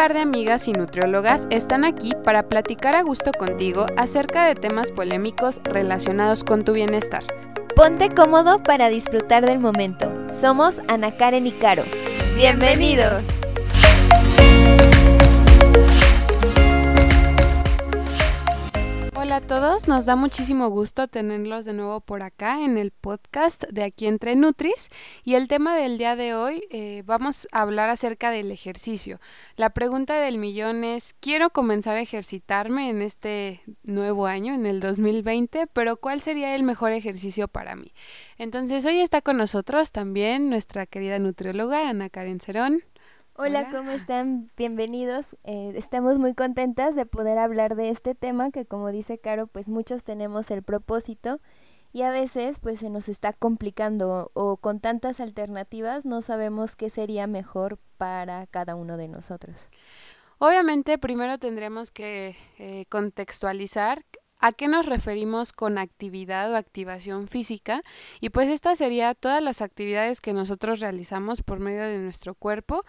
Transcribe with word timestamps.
par 0.00 0.14
de 0.14 0.20
amigas 0.20 0.66
y 0.66 0.72
nutriólogas 0.72 1.46
están 1.50 1.84
aquí 1.84 2.12
para 2.24 2.44
platicar 2.44 2.96
a 2.96 3.02
gusto 3.02 3.32
contigo 3.32 3.84
acerca 3.98 4.46
de 4.46 4.54
temas 4.54 4.90
polémicos 4.90 5.60
relacionados 5.62 6.42
con 6.42 6.64
tu 6.64 6.72
bienestar. 6.72 7.22
Ponte 7.76 8.08
cómodo 8.08 8.62
para 8.62 8.88
disfrutar 8.88 9.44
del 9.44 9.58
momento. 9.58 10.10
Somos 10.32 10.80
Ana 10.88 11.12
Karen 11.12 11.46
y 11.46 11.50
Caro. 11.50 11.82
¡Bienvenidos! 12.34 13.24
Hola 19.30 19.36
a 19.36 19.46
todos, 19.46 19.86
nos 19.86 20.06
da 20.06 20.16
muchísimo 20.16 20.70
gusto 20.70 21.06
tenerlos 21.06 21.64
de 21.64 21.72
nuevo 21.72 22.00
por 22.00 22.24
acá 22.24 22.64
en 22.64 22.76
el 22.76 22.90
podcast 22.90 23.62
de 23.70 23.84
Aquí 23.84 24.08
entre 24.08 24.34
Nutris 24.34 24.90
y 25.22 25.34
el 25.34 25.46
tema 25.46 25.76
del 25.76 25.98
día 25.98 26.16
de 26.16 26.34
hoy 26.34 26.64
eh, 26.70 27.04
vamos 27.06 27.46
a 27.52 27.60
hablar 27.60 27.90
acerca 27.90 28.32
del 28.32 28.50
ejercicio. 28.50 29.20
La 29.54 29.70
pregunta 29.70 30.20
del 30.20 30.36
millón 30.36 30.82
es, 30.82 31.14
quiero 31.20 31.50
comenzar 31.50 31.96
a 31.96 32.00
ejercitarme 32.00 32.90
en 32.90 33.02
este 33.02 33.62
nuevo 33.84 34.26
año, 34.26 34.52
en 34.52 34.66
el 34.66 34.80
2020, 34.80 35.68
pero 35.68 35.96
¿cuál 35.96 36.22
sería 36.22 36.56
el 36.56 36.64
mejor 36.64 36.90
ejercicio 36.90 37.46
para 37.46 37.76
mí? 37.76 37.92
Entonces 38.36 38.84
hoy 38.84 38.98
está 38.98 39.22
con 39.22 39.36
nosotros 39.36 39.92
también 39.92 40.50
nuestra 40.50 40.86
querida 40.86 41.20
nutrióloga 41.20 41.88
Ana 41.88 42.10
Karen 42.10 42.40
Cerón. 42.40 42.82
Hola, 43.42 43.70
¿cómo 43.70 43.90
están? 43.90 44.50
Bienvenidos. 44.58 45.34
Eh, 45.44 45.72
estamos 45.74 46.18
muy 46.18 46.34
contentas 46.34 46.94
de 46.94 47.06
poder 47.06 47.38
hablar 47.38 47.74
de 47.74 47.88
este 47.88 48.14
tema 48.14 48.50
que 48.50 48.66
como 48.66 48.92
dice 48.92 49.16
Caro, 49.16 49.46
pues 49.46 49.70
muchos 49.70 50.04
tenemos 50.04 50.50
el 50.50 50.62
propósito 50.62 51.40
y 51.90 52.02
a 52.02 52.10
veces 52.10 52.58
pues 52.58 52.80
se 52.80 52.90
nos 52.90 53.08
está 53.08 53.32
complicando 53.32 54.30
o 54.34 54.58
con 54.58 54.78
tantas 54.78 55.20
alternativas 55.20 56.04
no 56.04 56.20
sabemos 56.20 56.76
qué 56.76 56.90
sería 56.90 57.26
mejor 57.26 57.78
para 57.96 58.46
cada 58.46 58.74
uno 58.74 58.98
de 58.98 59.08
nosotros. 59.08 59.70
Obviamente 60.36 60.98
primero 60.98 61.38
tendremos 61.38 61.90
que 61.90 62.36
eh, 62.58 62.84
contextualizar 62.90 64.04
¿A 64.42 64.52
qué 64.52 64.68
nos 64.68 64.86
referimos 64.86 65.52
con 65.52 65.76
actividad 65.76 66.50
o 66.50 66.56
activación 66.56 67.28
física? 67.28 67.82
Y 68.20 68.30
pues 68.30 68.48
esta 68.48 68.74
sería 68.74 69.14
todas 69.14 69.42
las 69.42 69.60
actividades 69.60 70.22
que 70.22 70.32
nosotros 70.32 70.80
realizamos 70.80 71.42
por 71.42 71.60
medio 71.60 71.82
de 71.82 71.98
nuestro 71.98 72.34
cuerpo 72.34 72.84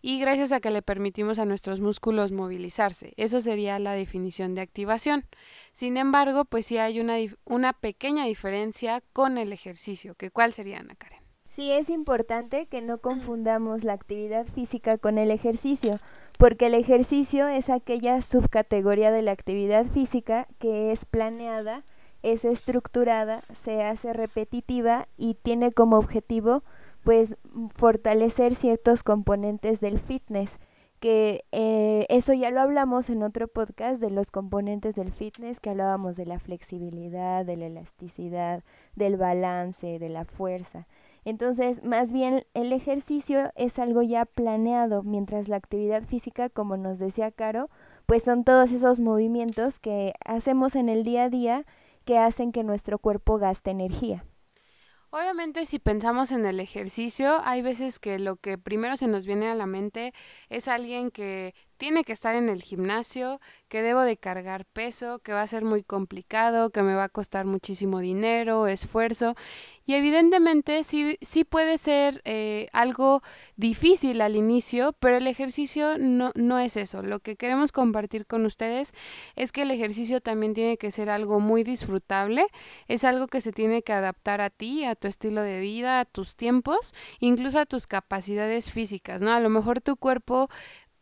y 0.00 0.20
gracias 0.20 0.52
a 0.52 0.60
que 0.60 0.70
le 0.70 0.80
permitimos 0.80 1.40
a 1.40 1.44
nuestros 1.44 1.80
músculos 1.80 2.30
movilizarse. 2.30 3.14
Eso 3.16 3.40
sería 3.40 3.80
la 3.80 3.94
definición 3.94 4.54
de 4.54 4.60
activación. 4.60 5.26
Sin 5.72 5.96
embargo, 5.96 6.44
pues 6.44 6.66
sí 6.66 6.78
hay 6.78 7.00
una, 7.00 7.16
una 7.44 7.72
pequeña 7.72 8.24
diferencia 8.26 9.02
con 9.12 9.38
el 9.38 9.52
ejercicio, 9.52 10.14
que 10.14 10.30
cuál 10.30 10.52
sería, 10.52 10.78
Ana 10.78 10.94
Karen. 10.94 11.22
Sí, 11.50 11.70
es 11.70 11.90
importante 11.90 12.66
que 12.66 12.80
no 12.80 12.98
confundamos 12.98 13.84
la 13.84 13.92
actividad 13.92 14.46
física 14.46 14.96
con 14.96 15.18
el 15.18 15.30
ejercicio 15.30 15.98
porque 16.42 16.66
el 16.66 16.74
ejercicio 16.74 17.46
es 17.46 17.70
aquella 17.70 18.20
subcategoría 18.20 19.12
de 19.12 19.22
la 19.22 19.30
actividad 19.30 19.86
física 19.86 20.48
que 20.58 20.90
es 20.90 21.04
planeada, 21.04 21.84
es 22.24 22.44
estructurada, 22.44 23.44
se 23.54 23.84
hace 23.84 24.12
repetitiva 24.12 25.06
y 25.16 25.34
tiene 25.34 25.70
como 25.70 25.98
objetivo 25.98 26.64
pues 27.04 27.36
fortalecer 27.76 28.56
ciertos 28.56 29.04
componentes 29.04 29.80
del 29.80 30.00
fitness 30.00 30.58
que 30.98 31.44
eh, 31.52 32.06
eso 32.08 32.32
ya 32.32 32.50
lo 32.50 32.60
hablamos 32.60 33.08
en 33.08 33.22
otro 33.22 33.46
podcast 33.46 34.00
de 34.00 34.10
los 34.10 34.32
componentes 34.32 34.96
del 34.96 35.12
fitness, 35.12 35.60
que 35.60 35.70
hablábamos 35.70 36.16
de 36.16 36.26
la 36.26 36.40
flexibilidad, 36.40 37.44
de 37.44 37.56
la 37.56 37.66
elasticidad, 37.66 38.64
del 38.96 39.16
balance, 39.16 40.00
de 40.00 40.08
la 40.08 40.24
fuerza. 40.24 40.88
Entonces, 41.24 41.84
más 41.84 42.12
bien 42.12 42.44
el 42.54 42.72
ejercicio 42.72 43.52
es 43.54 43.78
algo 43.78 44.02
ya 44.02 44.24
planeado, 44.24 45.02
mientras 45.02 45.48
la 45.48 45.56
actividad 45.56 46.02
física, 46.02 46.48
como 46.48 46.76
nos 46.76 46.98
decía 46.98 47.30
Caro, 47.30 47.70
pues 48.06 48.24
son 48.24 48.44
todos 48.44 48.72
esos 48.72 48.98
movimientos 48.98 49.78
que 49.78 50.14
hacemos 50.24 50.74
en 50.74 50.88
el 50.88 51.04
día 51.04 51.24
a 51.24 51.30
día 51.30 51.64
que 52.04 52.18
hacen 52.18 52.50
que 52.50 52.64
nuestro 52.64 52.98
cuerpo 52.98 53.38
gaste 53.38 53.70
energía. 53.70 54.24
Obviamente 55.10 55.66
si 55.66 55.78
pensamos 55.78 56.32
en 56.32 56.46
el 56.46 56.58
ejercicio, 56.58 57.42
hay 57.44 57.60
veces 57.60 57.98
que 57.98 58.18
lo 58.18 58.36
que 58.36 58.56
primero 58.56 58.96
se 58.96 59.08
nos 59.08 59.26
viene 59.26 59.46
a 59.46 59.54
la 59.54 59.66
mente 59.66 60.14
es 60.48 60.68
alguien 60.68 61.10
que 61.10 61.54
tiene 61.82 62.04
que 62.04 62.12
estar 62.12 62.36
en 62.36 62.48
el 62.48 62.62
gimnasio, 62.62 63.40
que 63.66 63.82
debo 63.82 64.02
de 64.02 64.16
cargar 64.16 64.66
peso, 64.66 65.18
que 65.18 65.32
va 65.32 65.42
a 65.42 65.46
ser 65.48 65.64
muy 65.64 65.82
complicado, 65.82 66.70
que 66.70 66.84
me 66.84 66.94
va 66.94 67.02
a 67.02 67.08
costar 67.08 67.44
muchísimo 67.44 67.98
dinero, 67.98 68.68
esfuerzo. 68.68 69.34
Y 69.84 69.94
evidentemente 69.94 70.84
sí, 70.84 71.18
sí 71.22 71.42
puede 71.42 71.78
ser 71.78 72.22
eh, 72.24 72.68
algo 72.72 73.20
difícil 73.56 74.20
al 74.20 74.36
inicio, 74.36 74.92
pero 75.00 75.16
el 75.16 75.26
ejercicio 75.26 75.98
no, 75.98 76.30
no 76.36 76.60
es 76.60 76.76
eso. 76.76 77.02
Lo 77.02 77.18
que 77.18 77.34
queremos 77.34 77.72
compartir 77.72 78.26
con 78.26 78.46
ustedes 78.46 78.92
es 79.34 79.50
que 79.50 79.62
el 79.62 79.72
ejercicio 79.72 80.20
también 80.20 80.54
tiene 80.54 80.76
que 80.76 80.92
ser 80.92 81.10
algo 81.10 81.40
muy 81.40 81.64
disfrutable, 81.64 82.46
es 82.86 83.02
algo 83.02 83.26
que 83.26 83.40
se 83.40 83.50
tiene 83.50 83.82
que 83.82 83.92
adaptar 83.92 84.40
a 84.40 84.50
ti, 84.50 84.84
a 84.84 84.94
tu 84.94 85.08
estilo 85.08 85.42
de 85.42 85.58
vida, 85.58 85.98
a 85.98 86.04
tus 86.04 86.36
tiempos, 86.36 86.94
incluso 87.18 87.58
a 87.58 87.66
tus 87.66 87.88
capacidades 87.88 88.70
físicas, 88.70 89.20
¿no? 89.20 89.32
A 89.32 89.40
lo 89.40 89.50
mejor 89.50 89.80
tu 89.80 89.96
cuerpo 89.96 90.48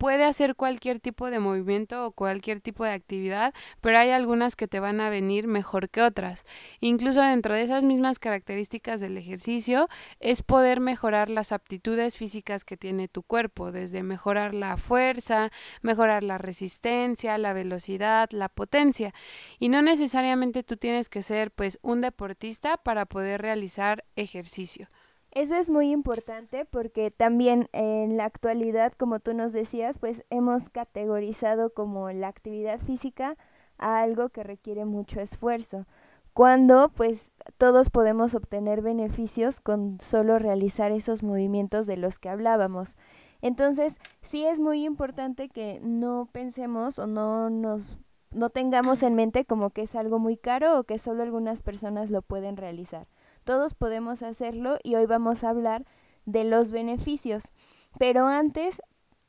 puede 0.01 0.25
hacer 0.25 0.57
cualquier 0.57 0.99
tipo 0.99 1.31
de 1.31 1.41
movimiento 1.41 2.07
o 2.07 2.13
cualquier 2.13 2.63
tipo 2.63 2.85
de 2.85 2.93
actividad, 2.93 3.53
pero 3.83 3.99
hay 3.99 4.09
algunas 4.13 4.57
que 4.57 4.67
te 4.67 4.81
van 4.81 4.99
a 4.99 5.11
venir 5.11 5.47
mejor 5.47 5.91
que 5.91 6.01
otras. 6.01 6.47
Incluso 6.81 7.21
dentro 7.21 7.53
de 7.53 7.61
esas 7.61 7.85
mismas 7.85 8.19
características 8.19 9.03
del 9.03 9.19
ejercicio 9.19 9.91
es 10.19 10.41
poder 10.41 10.81
mejorar 10.81 11.29
las 11.29 11.53
aptitudes 11.53 12.17
físicas 12.17 12.65
que 12.65 12.79
tiene 12.79 13.09
tu 13.09 13.23
cuerpo, 13.23 13.73
desde 13.73 14.03
mejorar 14.03 14.55
la 14.55 14.79
fuerza, 14.79 15.53
mejorar 15.83 16.23
la 16.23 16.39
resistencia, 16.39 17.37
la 17.37 17.53
velocidad, 17.53 18.31
la 18.33 18.49
potencia. 18.49 19.13
Y 19.59 19.69
no 19.69 19.83
necesariamente 19.83 20.63
tú 20.63 20.79
tienes 20.79 21.11
que 21.11 21.23
ser 21.23 21.51
pues 21.51 21.79
un 21.83 22.01
deportista 22.01 22.79
para 22.79 23.05
poder 23.05 23.43
realizar 23.43 24.07
ejercicio. 24.17 24.89
Eso 25.33 25.55
es 25.55 25.71
muy 25.71 25.93
importante 25.93 26.65
porque 26.65 27.13
también 27.13 27.69
en 27.73 28.17
la 28.17 28.25
actualidad, 28.25 28.93
como 28.95 29.21
tú 29.21 29.33
nos 29.33 29.53
decías, 29.53 29.99
pues 29.99 30.25
hemos 30.29 30.71
categorizado 30.71 31.73
como 31.73 32.11
la 32.11 32.27
actividad 32.27 32.81
física 32.81 33.37
a 33.79 34.01
algo 34.01 34.31
que 34.31 34.43
requiere 34.43 34.85
mucho 34.85 35.21
esfuerzo, 35.21 35.87
cuando 36.35 36.91
pues 36.91 37.33
todos 37.59 37.91
podemos 37.91 38.35
obtener 38.35 38.83
beneficios 38.83 39.61
con 39.61 40.01
solo 40.01 40.39
realizar 40.39 40.91
esos 40.91 41.23
movimientos 41.23 41.87
de 41.87 41.97
los 41.97 42.19
que 42.19 42.29
hablábamos. 42.29 42.97
Entonces, 43.41 43.99
sí 44.23 44.45
es 44.45 44.59
muy 44.61 44.85
importante 44.85 45.49
que 45.49 45.81
no 45.83 46.29
pensemos 46.33 46.99
o 46.99 47.07
no 47.07 47.51
nos 47.51 47.97
no 48.33 48.49
tengamos 48.51 49.03
en 49.03 49.17
mente 49.17 49.45
como 49.45 49.71
que 49.71 49.83
es 49.83 49.97
algo 49.97 50.21
muy 50.21 50.37
caro 50.37 50.79
o 50.79 50.85
que 50.85 50.99
solo 50.99 51.25
algunas 51.25 51.63
personas 51.63 52.11
lo 52.11 52.23
pueden 52.23 52.57
realizar. 52.57 53.09
Todos 53.51 53.75
podemos 53.75 54.23
hacerlo 54.23 54.79
y 54.85 54.95
hoy 54.95 55.07
vamos 55.07 55.43
a 55.43 55.49
hablar 55.49 55.85
de 56.25 56.45
los 56.45 56.71
beneficios. 56.71 57.51
Pero 57.99 58.29
antes 58.29 58.81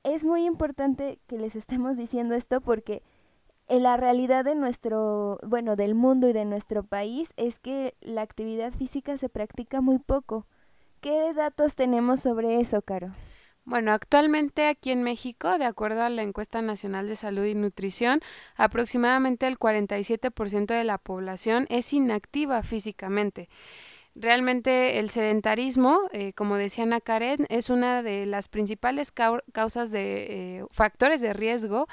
es 0.03 0.25
muy 0.25 0.45
importante 0.45 1.17
que 1.25 1.39
les 1.39 1.55
estemos 1.55 1.97
diciendo 1.97 2.35
esto 2.35 2.61
porque 2.61 3.01
en 3.67 3.81
la 3.81 3.97
realidad 3.97 4.45
de 4.45 4.53
nuestro, 4.53 5.39
bueno, 5.41 5.75
del 5.75 5.95
mundo 5.95 6.29
y 6.29 6.33
de 6.33 6.45
nuestro 6.45 6.83
país 6.83 7.33
es 7.35 7.57
que 7.57 7.95
la 7.99 8.21
actividad 8.21 8.71
física 8.71 9.17
se 9.17 9.27
practica 9.27 9.81
muy 9.81 9.97
poco. 9.97 10.45
¿Qué 10.99 11.33
datos 11.33 11.73
tenemos 11.73 12.19
sobre 12.19 12.59
eso, 12.59 12.83
Caro? 12.83 13.13
Bueno, 13.63 13.91
actualmente 13.91 14.67
aquí 14.67 14.91
en 14.91 15.01
México, 15.01 15.57
de 15.57 15.65
acuerdo 15.65 16.03
a 16.03 16.09
la 16.09 16.21
encuesta 16.21 16.61
nacional 16.61 17.07
de 17.07 17.15
salud 17.15 17.45
y 17.45 17.55
nutrición, 17.55 18.19
aproximadamente 18.55 19.47
el 19.47 19.57
47% 19.57 20.65
de 20.67 20.83
la 20.83 20.99
población 20.99 21.65
es 21.69 21.91
inactiva 21.91 22.61
físicamente. 22.61 23.49
Realmente 24.13 24.99
el 24.99 25.09
sedentarismo, 25.09 26.01
eh, 26.11 26.33
como 26.33 26.57
decía 26.57 26.83
Ana 26.83 26.99
es 27.47 27.69
una 27.69 28.03
de 28.03 28.25
las 28.25 28.49
principales 28.49 29.11
causas 29.11 29.89
de 29.91 30.57
eh, 30.59 30.65
factores 30.69 31.21
de 31.21 31.31
riesgo 31.31 31.87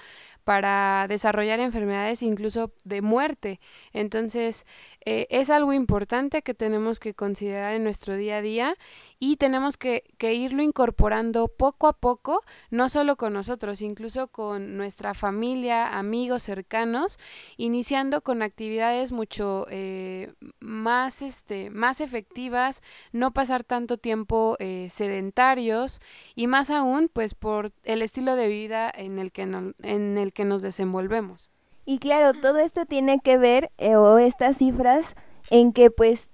para 0.48 1.04
desarrollar 1.10 1.60
enfermedades 1.60 2.22
incluso 2.22 2.72
de 2.82 3.02
muerte. 3.02 3.60
Entonces, 3.92 4.64
eh, 5.04 5.26
es 5.28 5.50
algo 5.50 5.74
importante 5.74 6.40
que 6.40 6.54
tenemos 6.54 7.00
que 7.00 7.12
considerar 7.12 7.74
en 7.74 7.84
nuestro 7.84 8.16
día 8.16 8.38
a 8.38 8.42
día 8.42 8.74
y 9.18 9.36
tenemos 9.36 9.76
que, 9.76 10.04
irlo 10.20 10.62
incorporando 10.62 11.48
poco 11.48 11.86
a 11.86 11.92
poco, 11.92 12.42
no 12.70 12.88
solo 12.88 13.16
con 13.16 13.32
nosotros, 13.32 13.82
incluso 13.82 14.28
con 14.28 14.76
nuestra 14.76 15.14
familia, 15.14 15.98
amigos 15.98 16.42
cercanos, 16.44 17.18
iniciando 17.56 18.20
con 18.22 18.42
actividades 18.42 19.10
mucho 19.12 19.66
eh, 19.70 20.32
más, 20.60 21.22
este, 21.22 21.70
más 21.70 22.00
efectivas, 22.00 22.82
no 23.12 23.32
pasar 23.32 23.64
tanto 23.64 23.98
tiempo 23.98 24.56
eh, 24.60 24.88
sedentarios 24.90 26.00
y 26.34 26.46
más 26.46 26.70
aún, 26.70 27.10
pues 27.12 27.34
por 27.34 27.72
el 27.84 28.02
estilo 28.02 28.36
de 28.36 28.48
vida 28.48 28.90
en 28.94 29.18
el 29.18 29.32
que, 29.32 29.42
en 29.42 30.18
el 30.18 30.32
que 30.32 30.37
que 30.38 30.44
nos 30.44 30.62
desenvolvemos. 30.62 31.50
Y 31.84 31.98
claro, 31.98 32.32
todo 32.32 32.58
esto 32.58 32.86
tiene 32.86 33.18
que 33.18 33.38
ver, 33.38 33.72
eh, 33.76 33.96
o 33.96 34.18
estas 34.18 34.58
cifras, 34.58 35.16
en 35.50 35.72
que 35.72 35.90
pues 35.90 36.30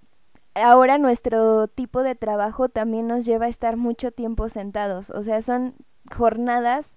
ahora 0.55 0.99
nuestro 0.99 1.69
tipo 1.69 2.03
de 2.03 2.15
trabajo 2.15 2.69
también 2.69 3.07
nos 3.07 3.25
lleva 3.25 3.47
a 3.47 3.49
estar 3.49 3.79
mucho 3.79 4.11
tiempo 4.11 4.51
sentados. 4.51 5.09
O 5.09 5.23
sea, 5.23 5.41
son 5.41 5.75
jornadas 6.15 6.95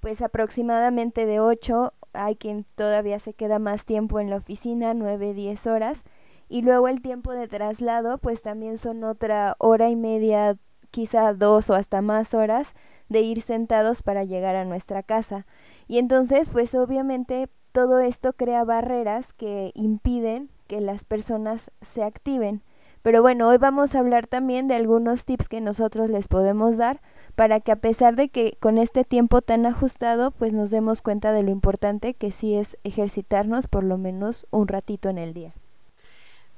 pues 0.00 0.20
aproximadamente 0.20 1.24
de 1.24 1.40
8, 1.40 1.94
hay 2.12 2.36
quien 2.36 2.66
todavía 2.74 3.18
se 3.18 3.32
queda 3.32 3.58
más 3.58 3.86
tiempo 3.86 4.20
en 4.20 4.28
la 4.28 4.36
oficina, 4.36 4.92
9, 4.92 5.32
10 5.32 5.66
horas, 5.66 6.04
y 6.50 6.60
luego 6.60 6.88
el 6.88 7.00
tiempo 7.00 7.32
de 7.32 7.48
traslado, 7.48 8.18
pues 8.18 8.42
también 8.42 8.76
son 8.76 9.02
otra 9.04 9.56
hora 9.58 9.88
y 9.88 9.96
media, 9.96 10.58
quizá 10.90 11.32
dos 11.32 11.70
o 11.70 11.74
hasta 11.74 12.02
más 12.02 12.34
horas 12.34 12.74
de 13.08 13.20
ir 13.20 13.42
sentados 13.42 14.02
para 14.02 14.24
llegar 14.24 14.56
a 14.56 14.64
nuestra 14.64 15.02
casa. 15.02 15.46
Y 15.90 15.98
entonces, 15.98 16.50
pues 16.50 16.76
obviamente 16.76 17.48
todo 17.72 17.98
esto 17.98 18.32
crea 18.32 18.62
barreras 18.62 19.32
que 19.32 19.72
impiden 19.74 20.48
que 20.68 20.80
las 20.80 21.02
personas 21.02 21.72
se 21.82 22.04
activen. 22.04 22.62
Pero 23.02 23.22
bueno, 23.22 23.48
hoy 23.48 23.58
vamos 23.58 23.96
a 23.96 23.98
hablar 23.98 24.28
también 24.28 24.68
de 24.68 24.76
algunos 24.76 25.24
tips 25.24 25.48
que 25.48 25.60
nosotros 25.60 26.08
les 26.08 26.28
podemos 26.28 26.76
dar 26.76 27.00
para 27.34 27.58
que 27.58 27.72
a 27.72 27.80
pesar 27.80 28.14
de 28.14 28.28
que 28.28 28.56
con 28.60 28.78
este 28.78 29.02
tiempo 29.02 29.42
tan 29.42 29.66
ajustado, 29.66 30.30
pues 30.30 30.54
nos 30.54 30.70
demos 30.70 31.02
cuenta 31.02 31.32
de 31.32 31.42
lo 31.42 31.50
importante 31.50 32.14
que 32.14 32.30
sí 32.30 32.54
es 32.54 32.78
ejercitarnos 32.84 33.66
por 33.66 33.82
lo 33.82 33.98
menos 33.98 34.46
un 34.52 34.68
ratito 34.68 35.08
en 35.08 35.18
el 35.18 35.34
día. 35.34 35.54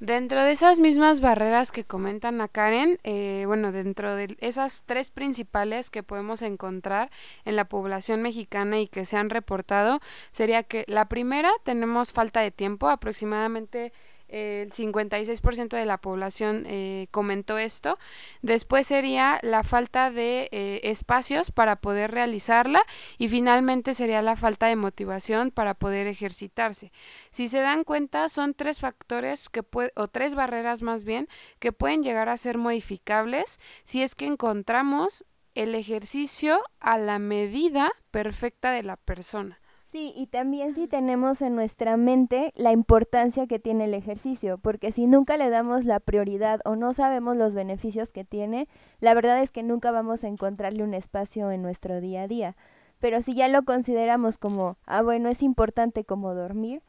Dentro 0.03 0.43
de 0.43 0.51
esas 0.51 0.81
mismas 0.81 1.21
barreras 1.21 1.71
que 1.71 1.85
comentan 1.85 2.41
a 2.41 2.49
Karen, 2.49 2.99
eh, 3.05 3.45
bueno, 3.47 3.71
dentro 3.71 4.17
de 4.17 4.35
esas 4.41 4.83
tres 4.85 5.11
principales 5.11 5.89
que 5.89 6.03
podemos 6.03 6.41
encontrar 6.41 7.09
en 7.45 7.55
la 7.55 7.69
población 7.69 8.21
mexicana 8.21 8.81
y 8.81 8.87
que 8.87 9.05
se 9.05 9.15
han 9.15 9.29
reportado, 9.29 9.99
sería 10.31 10.63
que 10.63 10.83
la 10.89 11.07
primera 11.07 11.49
tenemos 11.63 12.11
falta 12.11 12.41
de 12.41 12.51
tiempo, 12.51 12.89
aproximadamente 12.89 13.93
el 14.33 14.73
56% 14.73 15.77
de 15.77 15.85
la 15.85 15.99
población 15.99 16.65
eh, 16.67 17.07
comentó 17.11 17.59
esto. 17.59 17.99
Después 18.41 18.87
sería 18.87 19.39
la 19.43 19.63
falta 19.63 20.09
de 20.09 20.49
eh, 20.51 20.81
espacios 20.83 21.51
para 21.51 21.75
poder 21.75 22.11
realizarla 22.11 22.81
y 23.17 23.27
finalmente 23.27 23.93
sería 23.93 24.21
la 24.23 24.35
falta 24.35 24.67
de 24.67 24.75
motivación 24.75 25.51
para 25.51 25.75
poder 25.75 26.07
ejercitarse. 26.07 26.91
Si 27.29 27.47
se 27.47 27.59
dan 27.59 27.83
cuenta, 27.83 28.27
son 28.27 28.55
tres 28.55 28.79
factores 28.79 29.49
que 29.49 29.61
o 29.95 30.07
tres 30.07 30.33
barreras 30.33 30.81
más 30.81 31.03
bien 31.03 31.27
que 31.59 31.71
pueden 31.71 32.01
llegar 32.01 32.29
a 32.29 32.37
ser 32.37 32.57
modificables 32.57 33.59
si 33.83 34.01
es 34.01 34.15
que 34.15 34.25
encontramos 34.25 35.25
el 35.53 35.75
ejercicio 35.75 36.59
a 36.79 36.97
la 36.97 37.19
medida 37.19 37.91
perfecta 38.11 38.71
de 38.71 38.83
la 38.83 38.97
persona. 38.97 39.59
Sí, 39.93 40.11
y 40.15 40.25
también 40.25 40.73
si 40.73 40.87
tenemos 40.87 41.43
en 41.43 41.53
nuestra 41.53 41.97
mente 41.97 42.51
la 42.55 42.71
importancia 42.71 43.45
que 43.45 43.59
tiene 43.59 43.83
el 43.83 43.93
ejercicio, 43.93 44.57
porque 44.57 44.91
si 44.91 45.05
nunca 45.05 45.37
le 45.37 45.51
damos 45.51 45.85
la 45.85 45.99
prioridad 45.99 46.61
o 46.65 46.75
no 46.75 46.93
sabemos 46.93 47.37
los 47.37 47.53
beneficios 47.53 48.11
que 48.11 48.23
tiene, 48.23 48.67
la 49.01 49.13
verdad 49.13 49.39
es 49.39 49.51
que 49.51 49.61
nunca 49.61 49.91
vamos 49.91 50.23
a 50.23 50.29
encontrarle 50.29 50.81
un 50.81 50.95
espacio 50.95 51.51
en 51.51 51.61
nuestro 51.61 52.01
día 52.01 52.23
a 52.23 52.27
día. 52.27 52.55
Pero 52.97 53.21
si 53.21 53.35
ya 53.35 53.47
lo 53.49 53.65
consideramos 53.65 54.39
como, 54.39 54.77
ah, 54.87 55.03
bueno, 55.03 55.29
es 55.29 55.43
importante 55.43 56.03
como 56.05 56.33
dormir, 56.33 56.81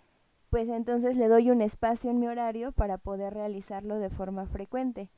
pues 0.49 0.71
entonces 0.71 1.17
le 1.17 1.29
doy 1.29 1.51
un 1.51 1.61
espacio 1.61 2.11
en 2.11 2.21
mi 2.21 2.27
horario 2.27 2.73
para 2.73 2.97
poder 2.97 3.35
realizarlo 3.35 3.99
de 3.99 4.09
forma 4.09 4.47
frecuente. 4.47 5.11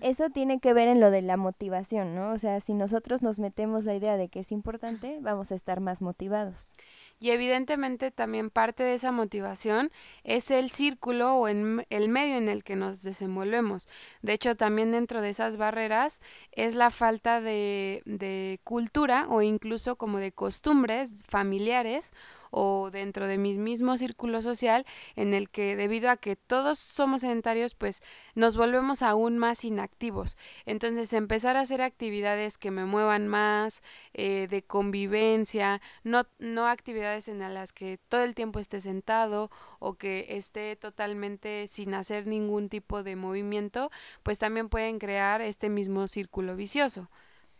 Eso 0.00 0.30
tiene 0.30 0.60
que 0.60 0.72
ver 0.72 0.88
en 0.88 1.00
lo 1.00 1.10
de 1.10 1.20
la 1.20 1.36
motivación, 1.36 2.14
¿no? 2.14 2.30
O 2.30 2.38
sea, 2.38 2.60
si 2.60 2.74
nosotros 2.74 3.20
nos 3.20 3.38
metemos 3.38 3.84
la 3.84 3.94
idea 3.94 4.16
de 4.16 4.28
que 4.28 4.40
es 4.40 4.52
importante, 4.52 5.18
vamos 5.20 5.50
a 5.50 5.56
estar 5.56 5.80
más 5.80 6.00
motivados. 6.00 6.74
Y 7.24 7.30
evidentemente 7.30 8.10
también 8.10 8.50
parte 8.50 8.82
de 8.82 8.92
esa 8.92 9.10
motivación 9.10 9.90
es 10.24 10.50
el 10.50 10.70
círculo 10.70 11.36
o 11.36 11.48
en 11.48 11.86
el 11.88 12.10
medio 12.10 12.36
en 12.36 12.50
el 12.50 12.62
que 12.62 12.76
nos 12.76 13.02
desenvolvemos. 13.02 13.88
De 14.20 14.34
hecho, 14.34 14.56
también 14.56 14.92
dentro 14.92 15.22
de 15.22 15.30
esas 15.30 15.56
barreras 15.56 16.20
es 16.52 16.74
la 16.74 16.90
falta 16.90 17.40
de, 17.40 18.02
de 18.04 18.60
cultura 18.62 19.26
o 19.30 19.40
incluso 19.40 19.96
como 19.96 20.18
de 20.18 20.32
costumbres 20.32 21.22
familiares 21.26 22.12
o 22.54 22.90
dentro 22.92 23.26
de 23.26 23.36
mi 23.36 23.58
mismo 23.58 23.96
círculo 23.96 24.40
social 24.40 24.86
en 25.16 25.34
el 25.34 25.50
que 25.50 25.74
debido 25.74 26.08
a 26.08 26.16
que 26.16 26.36
todos 26.36 26.78
somos 26.78 27.22
sedentarios 27.22 27.74
pues 27.74 28.02
nos 28.34 28.56
volvemos 28.56 29.02
aún 29.02 29.38
más 29.38 29.64
inactivos. 29.64 30.36
Entonces 30.64 31.12
empezar 31.12 31.56
a 31.56 31.60
hacer 31.60 31.82
actividades 31.82 32.56
que 32.56 32.70
me 32.70 32.84
muevan 32.84 33.26
más, 33.26 33.82
eh, 34.12 34.46
de 34.48 34.62
convivencia, 34.62 35.80
no, 36.04 36.26
no 36.38 36.68
actividades 36.68 37.13
en 37.28 37.38
las 37.38 37.72
que 37.72 37.98
todo 38.08 38.22
el 38.22 38.34
tiempo 38.34 38.58
esté 38.58 38.80
sentado 38.80 39.50
o 39.78 39.94
que 39.94 40.26
esté 40.30 40.76
totalmente 40.76 41.68
sin 41.68 41.94
hacer 41.94 42.26
ningún 42.26 42.68
tipo 42.68 43.02
de 43.02 43.16
movimiento, 43.16 43.90
pues 44.22 44.38
también 44.38 44.68
pueden 44.68 44.98
crear 44.98 45.40
este 45.40 45.68
mismo 45.68 46.08
círculo 46.08 46.56
vicioso. 46.56 47.08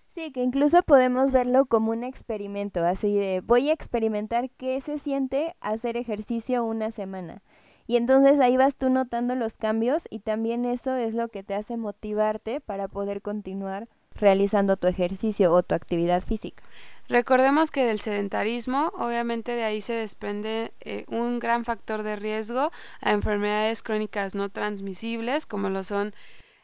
Sí, 0.09 0.31
que 0.31 0.43
incluso 0.43 0.83
podemos 0.83 1.33
verlo 1.33 1.67
como 1.67 1.91
un 1.91 2.05
experimento, 2.05 2.85
así 2.85 3.17
de 3.17 3.41
voy 3.41 3.71
a 3.71 3.73
experimentar 3.73 4.49
qué 4.51 4.81
se 4.81 4.99
siente 4.99 5.57
hacer 5.61 5.97
ejercicio 5.97 6.65
una 6.65 6.91
semana. 6.91 7.43
Y 7.87 7.97
entonces 7.97 8.41
ahí 8.41 8.57
vas 8.57 8.77
tú 8.77 8.89
notando 8.91 9.35
los 9.35 9.57
cambios 9.57 10.07
y 10.11 10.21
también 10.21 10.65
eso 10.65 10.97
es 10.97 11.15
lo 11.15 11.29
que 11.29 11.43
te 11.43 11.55
hace 11.55 11.77
motivarte 11.77 12.61
para 12.61 12.89
poder 12.89 13.23
continuar 13.23 13.89
realizando 14.15 14.77
tu 14.77 14.87
ejercicio 14.87 15.53
o 15.53 15.63
tu 15.63 15.75
actividad 15.75 16.23
física. 16.23 16.63
Recordemos 17.09 17.71
que 17.71 17.85
del 17.85 18.01
sedentarismo, 18.01 18.91
obviamente 18.97 19.53
de 19.53 19.65
ahí 19.65 19.83
se 19.83 19.93
desprende 19.93 20.73
eh, 20.81 21.05
un 21.09 21.39
gran 21.39 21.67
factor 21.67 22.03
de 22.03 22.17
riesgo 22.17 22.73
a 23.01 23.13
enfermedades 23.13 23.83
crónicas 23.83 24.35
no 24.35 24.49
transmisibles, 24.49 25.45
como 25.45 25.69
lo 25.69 25.83
son 25.83 26.15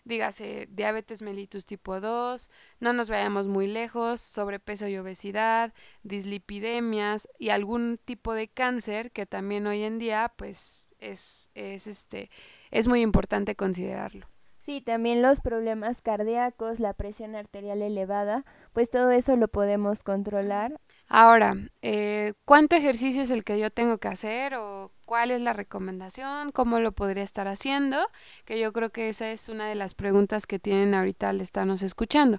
dígase 0.04 0.66
diabetes 0.70 1.20
mellitus 1.20 1.66
tipo 1.66 2.00
2, 2.00 2.50
no 2.80 2.92
nos 2.94 3.10
vayamos 3.10 3.48
muy 3.48 3.66
lejos, 3.66 4.20
sobrepeso 4.20 4.88
y 4.88 4.96
obesidad, 4.96 5.74
dislipidemias 6.04 7.28
y 7.38 7.50
algún 7.50 7.98
tipo 8.02 8.32
de 8.32 8.48
cáncer 8.48 9.12
que 9.12 9.26
también 9.26 9.66
hoy 9.66 9.82
en 9.82 9.98
día 9.98 10.32
pues 10.36 10.86
es, 11.00 11.50
es 11.54 11.86
este 11.86 12.30
es 12.70 12.88
muy 12.88 13.02
importante 13.02 13.56
considerarlo. 13.56 14.29
Sí, 14.70 14.80
también 14.80 15.20
los 15.20 15.40
problemas 15.40 16.00
cardíacos, 16.00 16.78
la 16.78 16.94
presión 16.94 17.34
arterial 17.34 17.82
elevada, 17.82 18.44
pues 18.72 18.88
todo 18.88 19.10
eso 19.10 19.34
lo 19.34 19.48
podemos 19.48 20.04
controlar. 20.04 20.80
Ahora, 21.08 21.56
eh, 21.82 22.34
¿cuánto 22.44 22.76
ejercicio 22.76 23.20
es 23.20 23.32
el 23.32 23.42
que 23.42 23.58
yo 23.58 23.72
tengo 23.72 23.98
que 23.98 24.06
hacer 24.06 24.54
o 24.54 24.92
cuál 25.06 25.32
es 25.32 25.40
la 25.40 25.54
recomendación? 25.54 26.52
¿Cómo 26.52 26.78
lo 26.78 26.92
podría 26.92 27.24
estar 27.24 27.48
haciendo? 27.48 27.98
Que 28.44 28.60
yo 28.60 28.72
creo 28.72 28.90
que 28.90 29.08
esa 29.08 29.32
es 29.32 29.48
una 29.48 29.66
de 29.68 29.74
las 29.74 29.94
preguntas 29.94 30.46
que 30.46 30.60
tienen 30.60 30.94
ahorita 30.94 31.30
al 31.30 31.40
estarnos 31.40 31.82
escuchando. 31.82 32.38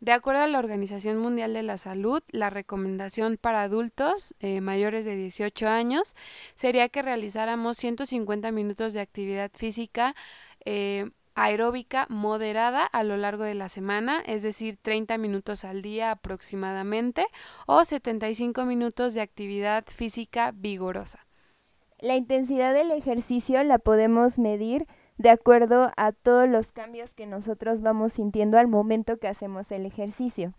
De 0.00 0.10
acuerdo 0.10 0.42
a 0.42 0.48
la 0.48 0.58
Organización 0.58 1.18
Mundial 1.18 1.54
de 1.54 1.62
la 1.62 1.78
Salud, 1.78 2.24
la 2.32 2.50
recomendación 2.50 3.38
para 3.40 3.62
adultos 3.62 4.34
eh, 4.40 4.60
mayores 4.60 5.04
de 5.04 5.14
18 5.14 5.68
años 5.68 6.16
sería 6.56 6.88
que 6.88 7.02
realizáramos 7.02 7.76
150 7.76 8.50
minutos 8.50 8.94
de 8.94 9.00
actividad 9.00 9.52
física 9.54 10.16
eh, 10.64 11.12
aeróbica 11.34 12.06
moderada 12.08 12.84
a 12.84 13.04
lo 13.04 13.16
largo 13.16 13.44
de 13.44 13.54
la 13.54 13.68
semana, 13.68 14.22
es 14.26 14.42
decir, 14.42 14.78
30 14.80 15.18
minutos 15.18 15.64
al 15.64 15.82
día 15.82 16.10
aproximadamente, 16.10 17.26
o 17.66 17.84
75 17.84 18.64
minutos 18.64 19.14
de 19.14 19.20
actividad 19.20 19.84
física 19.86 20.52
vigorosa. 20.54 21.26
La 22.00 22.16
intensidad 22.16 22.74
del 22.74 22.90
ejercicio 22.90 23.62
la 23.62 23.78
podemos 23.78 24.38
medir 24.38 24.86
de 25.18 25.30
acuerdo 25.30 25.92
a 25.96 26.12
todos 26.12 26.48
los 26.48 26.72
cambios 26.72 27.14
que 27.14 27.26
nosotros 27.26 27.80
vamos 27.80 28.14
sintiendo 28.14 28.58
al 28.58 28.66
momento 28.66 29.18
que 29.18 29.28
hacemos 29.28 29.70
el 29.70 29.86
ejercicio. 29.86 30.52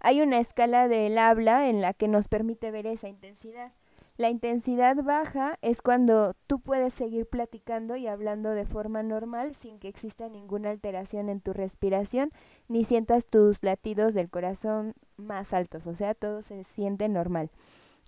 Hay 0.00 0.20
una 0.20 0.38
escala 0.38 0.88
del 0.88 1.18
habla 1.18 1.68
en 1.68 1.80
la 1.80 1.92
que 1.92 2.08
nos 2.08 2.28
permite 2.28 2.70
ver 2.70 2.86
esa 2.86 3.08
intensidad. 3.08 3.72
La 4.18 4.30
intensidad 4.30 4.96
baja 4.96 5.60
es 5.62 5.80
cuando 5.80 6.34
tú 6.48 6.58
puedes 6.58 6.92
seguir 6.92 7.28
platicando 7.28 7.94
y 7.94 8.08
hablando 8.08 8.50
de 8.50 8.66
forma 8.66 9.04
normal 9.04 9.54
sin 9.54 9.78
que 9.78 9.86
exista 9.86 10.28
ninguna 10.28 10.70
alteración 10.70 11.28
en 11.28 11.40
tu 11.40 11.52
respiración 11.52 12.32
ni 12.66 12.82
sientas 12.82 13.26
tus 13.26 13.62
latidos 13.62 14.14
del 14.14 14.28
corazón 14.28 14.94
más 15.16 15.52
altos, 15.52 15.86
o 15.86 15.94
sea, 15.94 16.14
todo 16.14 16.42
se 16.42 16.64
siente 16.64 17.08
normal. 17.08 17.52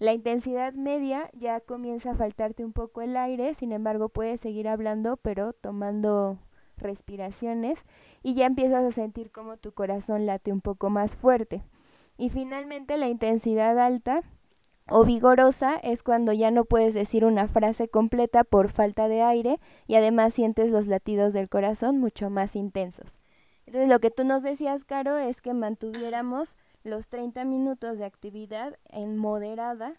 La 0.01 0.13
intensidad 0.13 0.73
media 0.73 1.31
ya 1.33 1.61
comienza 1.61 2.11
a 2.11 2.17
faltarte 2.17 2.65
un 2.65 2.73
poco 2.73 3.03
el 3.03 3.17
aire, 3.17 3.55
sin 3.55 3.71
embargo 3.71 4.09
puedes 4.09 4.41
seguir 4.41 4.67
hablando 4.67 5.17
pero 5.17 5.53
tomando 5.53 6.39
respiraciones 6.77 7.85
y 8.25 8.35
ya 8.35 8.47
empiezas 8.47 8.83
a 8.83 8.91
sentir 8.91 9.31
como 9.31 9.59
tu 9.59 9.71
corazón 9.71 10.27
late 10.27 10.53
un 10.53 10.61
poco 10.61 10.91
más 10.91 11.15
fuerte. 11.15 11.63
Y 12.19 12.31
finalmente 12.31 12.97
la 12.97 13.07
intensidad 13.07 13.79
alta 13.79 14.25
o 14.91 15.05
vigorosa 15.05 15.77
es 15.77 16.03
cuando 16.03 16.33
ya 16.33 16.51
no 16.51 16.65
puedes 16.65 16.95
decir 16.95 17.25
una 17.25 17.49
frase 17.49 17.89
completa 17.89 18.45
por 18.45 18.71
falta 18.71 19.09
de 19.09 19.23
aire 19.23 19.61
y 19.87 19.95
además 19.95 20.35
sientes 20.35 20.71
los 20.71 20.87
latidos 20.87 21.33
del 21.33 21.49
corazón 21.49 21.99
mucho 21.99 22.29
más 22.29 22.57
intensos. 22.57 23.19
Entonces 23.67 23.89
lo 23.89 24.01
que 24.01 24.11
tú 24.11 24.25
nos 24.25 24.43
decías, 24.43 24.85
Caro, 24.85 25.17
es 25.17 25.41
que 25.41 25.55
mantuviéramos 25.55 26.57
los 26.83 27.09
30 27.09 27.45
minutos 27.45 27.99
de 27.99 28.05
actividad 28.05 28.79
en 28.89 29.17
moderada 29.17 29.95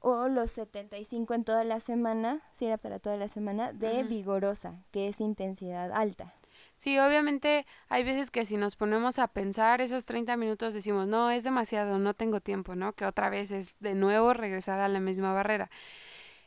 o 0.00 0.28
los 0.28 0.50
75 0.50 1.34
en 1.34 1.44
toda 1.44 1.62
la 1.62 1.78
semana, 1.78 2.40
si 2.52 2.66
era 2.66 2.78
para 2.78 2.98
toda 2.98 3.16
la 3.16 3.28
semana, 3.28 3.72
de 3.72 4.02
vigorosa, 4.02 4.82
que 4.90 5.08
es 5.08 5.20
intensidad 5.20 5.92
alta. 5.92 6.34
Sí, 6.80 6.98
obviamente 6.98 7.66
hay 7.90 8.04
veces 8.04 8.30
que 8.30 8.46
si 8.46 8.56
nos 8.56 8.74
ponemos 8.74 9.18
a 9.18 9.28
pensar 9.28 9.82
esos 9.82 10.06
30 10.06 10.38
minutos 10.38 10.72
decimos, 10.72 11.06
no, 11.06 11.30
es 11.30 11.44
demasiado, 11.44 11.98
no 11.98 12.14
tengo 12.14 12.40
tiempo, 12.40 12.74
¿no? 12.74 12.94
Que 12.94 13.04
otra 13.04 13.28
vez 13.28 13.50
es 13.50 13.78
de 13.80 13.94
nuevo 13.94 14.32
regresar 14.32 14.80
a 14.80 14.88
la 14.88 14.98
misma 14.98 15.34
barrera. 15.34 15.70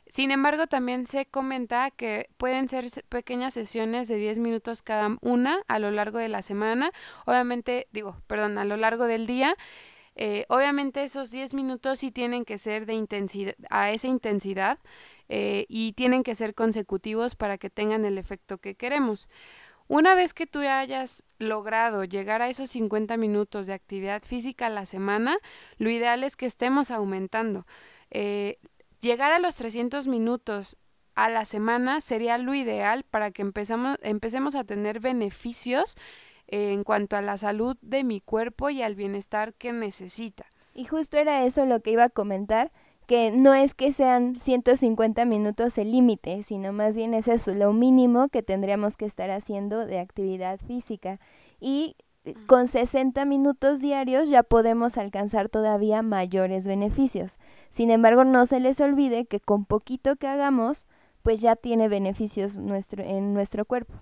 Sin 0.08 0.32
embargo, 0.32 0.66
también 0.66 1.06
se 1.06 1.28
comenta 1.28 1.92
que 1.92 2.32
pueden 2.38 2.68
ser 2.68 2.86
pequeñas 3.10 3.54
sesiones 3.54 4.08
de 4.08 4.16
10 4.16 4.40
minutos 4.40 4.82
cada 4.82 5.18
una 5.22 5.62
a 5.68 5.78
lo 5.78 5.92
largo 5.92 6.18
de 6.18 6.30
la 6.30 6.42
semana. 6.42 6.92
Obviamente, 7.28 7.88
digo, 7.92 8.18
perdón, 8.26 8.58
a 8.58 8.66
lo 8.66 8.76
largo 8.76 9.06
del 9.06 9.28
día. 9.28 9.56
Eh, 10.16 10.46
obviamente 10.50 11.04
esos 11.04 11.32
10 11.32 11.54
minutos 11.54 12.00
sí 12.00 12.12
tienen 12.12 12.46
que 12.46 12.58
ser 12.58 12.86
de 12.86 12.94
intensidad, 12.94 13.56
a 13.70 13.92
esa 13.92 14.08
intensidad 14.08 14.78
eh, 15.30 15.66
y 15.70 15.94
tienen 15.94 16.24
que 16.24 16.36
ser 16.36 16.54
consecutivos 16.54 17.36
para 17.36 17.58
que 17.58 17.70
tengan 17.70 18.06
el 18.06 18.18
efecto 18.18 18.60
que 18.60 18.76
queremos. 18.76 19.30
Una 19.88 20.16
vez 20.16 20.34
que 20.34 20.48
tú 20.48 20.60
hayas 20.60 21.24
logrado 21.40 22.04
llegar 22.04 22.42
a 22.42 22.50
esos 22.50 22.72
50 22.72 23.18
minutos 23.18 23.68
de 23.68 23.74
actividad 23.74 24.22
física 24.24 24.68
a 24.68 24.70
la 24.70 24.86
semana, 24.86 25.38
lo 25.78 25.90
ideal 25.90 26.24
es 26.24 26.36
que 26.36 26.46
estemos 26.46 26.90
aumentando. 26.90 27.66
Eh, 28.12 28.60
llegar 29.02 29.32
a 29.32 29.40
los 29.40 29.56
300 29.56 30.08
minutos 30.08 30.78
a 31.16 31.30
la 31.30 31.46
semana 31.46 32.02
sería 32.02 32.38
lo 32.38 32.54
ideal 32.54 33.04
para 33.04 33.32
que 33.32 33.42
empezamos, 33.42 33.98
empecemos 34.02 34.56
a 34.56 34.64
tener 34.64 35.00
beneficios 35.00 35.96
en 36.48 36.84
cuanto 36.84 37.16
a 37.16 37.22
la 37.22 37.38
salud 37.38 37.78
de 37.82 38.04
mi 38.04 38.22
cuerpo 38.22 38.70
y 38.70 38.82
al 38.82 38.96
bienestar 38.96 39.54
que 39.54 39.74
necesita. 39.74 40.46
Y 40.74 40.86
justo 40.86 41.18
era 41.18 41.44
eso 41.46 41.66
lo 41.66 41.82
que 41.82 41.92
iba 41.92 42.06
a 42.06 42.10
comentar, 42.10 42.72
que 43.06 43.32
no 43.32 43.54
es 43.54 43.74
que 43.74 43.92
sean 43.92 44.36
150 44.40 45.26
minutos 45.26 45.78
el 45.78 45.92
límite, 45.92 46.44
sino 46.44 46.74
más 46.74 46.96
bien 46.96 47.14
es 47.14 47.28
eso, 47.28 47.54
lo 47.54 47.74
mínimo 47.74 48.30
que 48.30 48.44
tendríamos 48.44 48.98
que 48.98 49.06
estar 49.06 49.30
haciendo 49.32 49.86
de 49.86 50.00
actividad 50.00 50.60
física. 50.60 51.20
Y 51.60 51.96
con 52.48 52.68
60 52.68 53.26
minutos 53.26 53.82
diarios 53.82 54.30
ya 54.30 54.44
podemos 54.44 54.98
alcanzar 54.98 55.50
todavía 55.50 56.02
mayores 56.02 56.66
beneficios. 56.66 57.38
Sin 57.70 57.92
embargo, 57.92 58.24
no 58.24 58.46
se 58.46 58.60
les 58.60 58.80
olvide 58.80 59.26
que 59.26 59.40
con 59.40 59.66
poquito 59.66 60.16
que 60.16 60.28
hagamos, 60.28 60.88
pues 61.22 61.42
ya 61.42 61.56
tiene 61.56 61.90
beneficios 61.90 62.60
nuestro, 62.60 63.04
en 63.04 63.34
nuestro 63.34 63.66
cuerpo. 63.66 63.96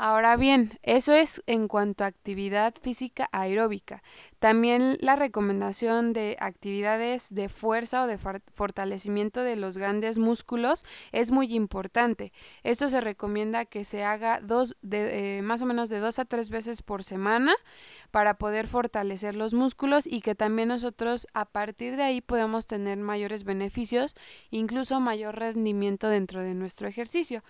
Ahora 0.00 0.36
bien, 0.36 0.78
eso 0.84 1.12
es 1.12 1.42
en 1.46 1.66
cuanto 1.66 2.04
a 2.04 2.06
actividad 2.06 2.72
física 2.80 3.28
aeróbica. 3.32 4.04
También 4.38 4.96
la 5.00 5.16
recomendación 5.16 6.12
de 6.12 6.36
actividades 6.38 7.34
de 7.34 7.48
fuerza 7.48 8.04
o 8.04 8.06
de 8.06 8.16
fortalecimiento 8.16 9.42
de 9.42 9.56
los 9.56 9.76
grandes 9.76 10.18
músculos 10.18 10.84
es 11.10 11.32
muy 11.32 11.52
importante. 11.52 12.32
Esto 12.62 12.88
se 12.90 13.00
recomienda 13.00 13.64
que 13.64 13.84
se 13.84 14.04
haga 14.04 14.40
dos 14.40 14.76
de, 14.82 15.38
eh, 15.38 15.42
más 15.42 15.62
o 15.62 15.66
menos 15.66 15.88
de 15.88 15.98
dos 15.98 16.20
a 16.20 16.24
tres 16.24 16.48
veces 16.48 16.80
por 16.80 17.02
semana 17.02 17.56
para 18.12 18.34
poder 18.34 18.68
fortalecer 18.68 19.34
los 19.34 19.52
músculos 19.52 20.06
y 20.06 20.20
que 20.20 20.36
también 20.36 20.68
nosotros 20.68 21.26
a 21.34 21.44
partir 21.44 21.96
de 21.96 22.04
ahí 22.04 22.20
podamos 22.20 22.68
tener 22.68 22.98
mayores 22.98 23.42
beneficios, 23.42 24.14
incluso 24.52 25.00
mayor 25.00 25.40
rendimiento 25.40 26.08
dentro 26.08 26.40
de 26.40 26.54
nuestro 26.54 26.86
ejercicio. 26.86 27.42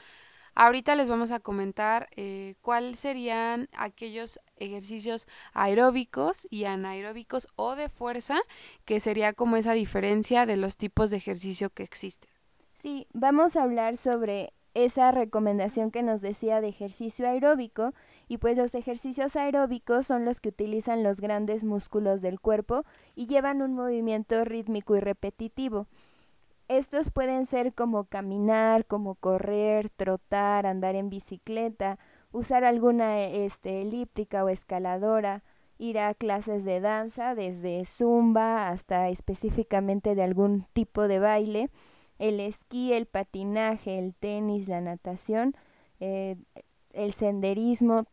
Ahorita 0.60 0.96
les 0.96 1.08
vamos 1.08 1.30
a 1.30 1.38
comentar 1.38 2.08
eh, 2.16 2.56
cuáles 2.62 2.98
serían 2.98 3.68
aquellos 3.76 4.40
ejercicios 4.56 5.28
aeróbicos 5.52 6.48
y 6.50 6.64
anaeróbicos 6.64 7.46
o 7.54 7.76
de 7.76 7.88
fuerza, 7.88 8.40
que 8.84 8.98
sería 8.98 9.32
como 9.34 9.56
esa 9.56 9.74
diferencia 9.74 10.46
de 10.46 10.56
los 10.56 10.76
tipos 10.76 11.10
de 11.10 11.18
ejercicio 11.18 11.70
que 11.70 11.84
existen. 11.84 12.28
Sí, 12.74 13.06
vamos 13.12 13.54
a 13.54 13.62
hablar 13.62 13.96
sobre 13.96 14.52
esa 14.74 15.12
recomendación 15.12 15.92
que 15.92 16.02
nos 16.02 16.22
decía 16.22 16.60
de 16.60 16.66
ejercicio 16.66 17.28
aeróbico 17.28 17.94
y 18.26 18.38
pues 18.38 18.58
los 18.58 18.74
ejercicios 18.74 19.36
aeróbicos 19.36 20.08
son 20.08 20.24
los 20.24 20.40
que 20.40 20.48
utilizan 20.48 21.04
los 21.04 21.20
grandes 21.20 21.62
músculos 21.62 22.20
del 22.20 22.40
cuerpo 22.40 22.84
y 23.14 23.28
llevan 23.28 23.62
un 23.62 23.74
movimiento 23.74 24.44
rítmico 24.44 24.96
y 24.96 25.00
repetitivo. 25.00 25.86
Estos 26.68 27.10
pueden 27.10 27.46
ser 27.46 27.74
como 27.74 28.04
caminar, 28.04 28.84
como 28.84 29.14
correr, 29.14 29.88
trotar, 29.88 30.66
andar 30.66 30.96
en 30.96 31.08
bicicleta, 31.08 31.98
usar 32.30 32.64
alguna 32.64 33.22
este, 33.22 33.80
elíptica 33.80 34.44
o 34.44 34.50
escaladora, 34.50 35.42
ir 35.78 35.98
a 35.98 36.12
clases 36.12 36.64
de 36.64 36.80
danza, 36.80 37.34
desde 37.34 37.84
zumba 37.86 38.68
hasta 38.68 39.08
específicamente 39.08 40.14
de 40.14 40.22
algún 40.22 40.66
tipo 40.74 41.08
de 41.08 41.18
baile, 41.18 41.70
el 42.18 42.38
esquí, 42.38 42.92
el 42.92 43.06
patinaje, 43.06 43.98
el 43.98 44.14
tenis, 44.14 44.68
la 44.68 44.82
natación, 44.82 45.54
eh, 46.00 46.36
el 46.92 47.12
senderismo, 47.14 48.04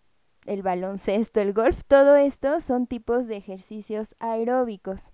el 0.45 0.61
baloncesto, 0.61 1.41
el 1.41 1.53
golf, 1.53 1.83
todo 1.87 2.15
esto 2.15 2.61
son 2.61 2.87
tipos 2.87 3.27
de 3.27 3.37
ejercicios 3.37 4.15
aeróbicos. 4.19 5.11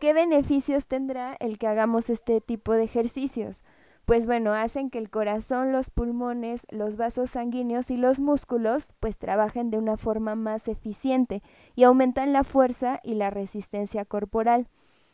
¿Qué 0.00 0.12
beneficios 0.12 0.86
tendrá 0.86 1.36
el 1.40 1.58
que 1.58 1.66
hagamos 1.66 2.10
este 2.10 2.40
tipo 2.40 2.72
de 2.72 2.84
ejercicios? 2.84 3.62
Pues 4.04 4.26
bueno, 4.26 4.52
hacen 4.52 4.90
que 4.90 4.98
el 4.98 5.08
corazón, 5.08 5.72
los 5.72 5.88
pulmones, 5.88 6.66
los 6.70 6.96
vasos 6.96 7.30
sanguíneos 7.30 7.90
y 7.90 7.96
los 7.96 8.20
músculos 8.20 8.92
pues 9.00 9.16
trabajen 9.16 9.70
de 9.70 9.78
una 9.78 9.96
forma 9.96 10.34
más 10.34 10.68
eficiente 10.68 11.42
y 11.74 11.84
aumentan 11.84 12.34
la 12.34 12.44
fuerza 12.44 13.00
y 13.02 13.14
la 13.14 13.30
resistencia 13.30 14.04
corporal. 14.04 14.68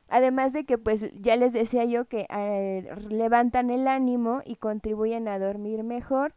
Además 0.08 0.52
de 0.52 0.64
que 0.64 0.76
pues 0.76 1.12
ya 1.20 1.36
les 1.36 1.52
decía 1.52 1.84
yo 1.84 2.06
que 2.06 2.26
eh, 2.30 2.92
levantan 3.08 3.70
el 3.70 3.86
ánimo 3.86 4.42
y 4.44 4.56
contribuyen 4.56 5.28
a 5.28 5.38
dormir 5.38 5.84
mejor, 5.84 6.34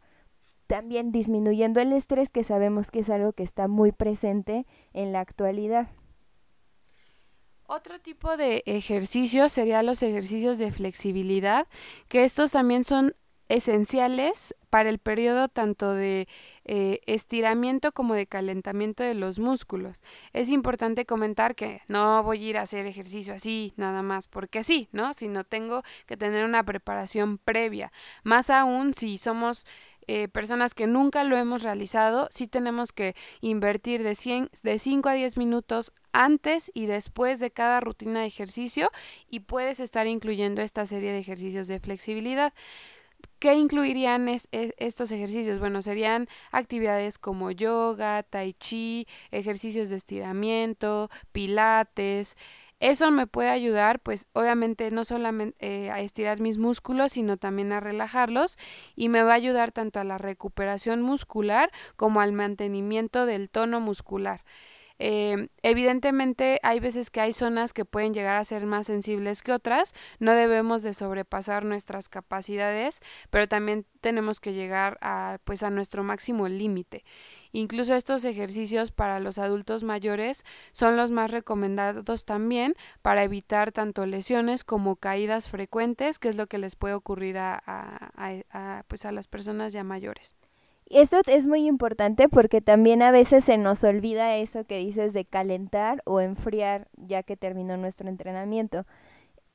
también 0.68 1.10
disminuyendo 1.10 1.80
el 1.80 1.92
estrés 1.92 2.30
que 2.30 2.44
sabemos 2.44 2.92
que 2.92 3.00
es 3.00 3.10
algo 3.10 3.32
que 3.32 3.42
está 3.42 3.66
muy 3.66 3.90
presente 3.90 4.64
en 4.92 5.12
la 5.12 5.18
actualidad. 5.18 5.88
Otro 7.66 7.98
tipo 7.98 8.36
de 8.36 8.62
ejercicios 8.66 9.52
serían 9.52 9.86
los 9.86 10.02
ejercicios 10.02 10.58
de 10.58 10.70
flexibilidad, 10.70 11.66
que 12.08 12.24
estos 12.24 12.52
también 12.52 12.84
son 12.84 13.14
esenciales 13.48 14.54
para 14.70 14.88
el 14.88 14.98
periodo 14.98 15.48
tanto 15.48 15.92
de 15.92 16.28
eh, 16.64 17.00
estiramiento 17.06 17.92
como 17.92 18.14
de 18.14 18.26
calentamiento 18.26 19.02
de 19.02 19.14
los 19.14 19.38
músculos. 19.38 20.02
Es 20.32 20.48
importante 20.48 21.04
comentar 21.04 21.54
que 21.54 21.82
no 21.86 22.22
voy 22.22 22.44
a 22.44 22.48
ir 22.50 22.58
a 22.58 22.62
hacer 22.62 22.86
ejercicio 22.86 23.34
así 23.34 23.72
nada 23.76 24.02
más 24.02 24.26
porque 24.26 24.64
sí, 24.64 24.88
¿no? 24.92 25.14
Sino 25.14 25.44
tengo 25.44 25.82
que 26.06 26.16
tener 26.16 26.44
una 26.44 26.64
preparación 26.64 27.38
previa. 27.38 27.92
Más 28.22 28.50
aún 28.50 28.94
si 28.94 29.18
somos 29.18 29.66
eh, 30.06 30.28
personas 30.28 30.74
que 30.74 30.86
nunca 30.86 31.24
lo 31.24 31.36
hemos 31.36 31.62
realizado, 31.62 32.28
sí 32.30 32.46
tenemos 32.46 32.92
que 32.92 33.14
invertir 33.40 34.02
de, 34.02 34.14
100, 34.14 34.50
de 34.62 34.78
5 34.78 35.08
a 35.08 35.14
10 35.14 35.36
minutos 35.36 35.92
antes 36.12 36.70
y 36.74 36.86
después 36.86 37.40
de 37.40 37.50
cada 37.50 37.80
rutina 37.80 38.20
de 38.20 38.26
ejercicio 38.26 38.90
y 39.28 39.40
puedes 39.40 39.80
estar 39.80 40.06
incluyendo 40.06 40.62
esta 40.62 40.86
serie 40.86 41.12
de 41.12 41.18
ejercicios 41.18 41.66
de 41.68 41.80
flexibilidad. 41.80 42.52
¿Qué 43.38 43.54
incluirían 43.54 44.28
estos 44.28 45.12
ejercicios? 45.12 45.58
Bueno, 45.58 45.82
serían 45.82 46.28
actividades 46.50 47.18
como 47.18 47.50
yoga, 47.50 48.22
tai 48.22 48.54
chi, 48.54 49.06
ejercicios 49.30 49.90
de 49.90 49.96
estiramiento, 49.96 51.10
pilates, 51.32 52.36
eso 52.90 53.10
me 53.10 53.26
puede 53.26 53.48
ayudar, 53.48 53.98
pues 54.00 54.28
obviamente 54.34 54.90
no 54.90 55.06
solamente 55.06 55.56
eh, 55.58 55.90
a 55.90 56.00
estirar 56.00 56.40
mis 56.40 56.58
músculos, 56.58 57.12
sino 57.12 57.38
también 57.38 57.72
a 57.72 57.80
relajarlos 57.80 58.58
y 58.94 59.08
me 59.08 59.22
va 59.22 59.32
a 59.32 59.36
ayudar 59.36 59.72
tanto 59.72 60.00
a 60.00 60.04
la 60.04 60.18
recuperación 60.18 61.00
muscular 61.00 61.72
como 61.96 62.20
al 62.20 62.32
mantenimiento 62.32 63.24
del 63.24 63.48
tono 63.48 63.80
muscular. 63.80 64.44
Eh, 64.98 65.48
evidentemente 65.62 66.60
hay 66.62 66.78
veces 66.78 67.10
que 67.10 67.20
hay 67.20 67.32
zonas 67.32 67.72
que 67.72 67.86
pueden 67.86 68.12
llegar 68.12 68.36
a 68.36 68.44
ser 68.44 68.66
más 68.66 68.86
sensibles 68.86 69.42
que 69.42 69.52
otras, 69.52 69.94
no 70.18 70.32
debemos 70.32 70.82
de 70.82 70.92
sobrepasar 70.92 71.64
nuestras 71.64 72.10
capacidades, 72.10 73.00
pero 73.30 73.48
también 73.48 73.86
tenemos 74.02 74.40
que 74.40 74.52
llegar 74.52 74.98
a 75.00 75.38
pues 75.44 75.62
a 75.62 75.70
nuestro 75.70 76.04
máximo 76.04 76.48
límite. 76.48 77.02
Incluso 77.54 77.94
estos 77.94 78.24
ejercicios 78.24 78.90
para 78.90 79.20
los 79.20 79.38
adultos 79.38 79.84
mayores 79.84 80.44
son 80.72 80.96
los 80.96 81.12
más 81.12 81.30
recomendados 81.30 82.24
también 82.24 82.74
para 83.00 83.22
evitar 83.22 83.70
tanto 83.70 84.06
lesiones 84.06 84.64
como 84.64 84.96
caídas 84.96 85.48
frecuentes, 85.48 86.18
que 86.18 86.30
es 86.30 86.34
lo 86.34 86.48
que 86.48 86.58
les 86.58 86.74
puede 86.74 86.94
ocurrir 86.94 87.38
a, 87.38 87.62
a, 87.64 88.82
pues 88.88 89.04
a 89.04 89.12
las 89.12 89.28
personas 89.28 89.72
ya 89.72 89.84
mayores. 89.84 90.36
Esto 90.86 91.20
es 91.28 91.46
muy 91.46 91.68
importante 91.68 92.28
porque 92.28 92.60
también 92.60 93.02
a 93.02 93.12
veces 93.12 93.44
se 93.44 93.56
nos 93.56 93.84
olvida 93.84 94.34
eso 94.34 94.64
que 94.64 94.78
dices 94.78 95.12
de 95.12 95.24
calentar 95.24 96.02
o 96.06 96.20
enfriar 96.20 96.88
ya 96.96 97.22
que 97.22 97.36
terminó 97.36 97.76
nuestro 97.76 98.08
entrenamiento 98.08 98.84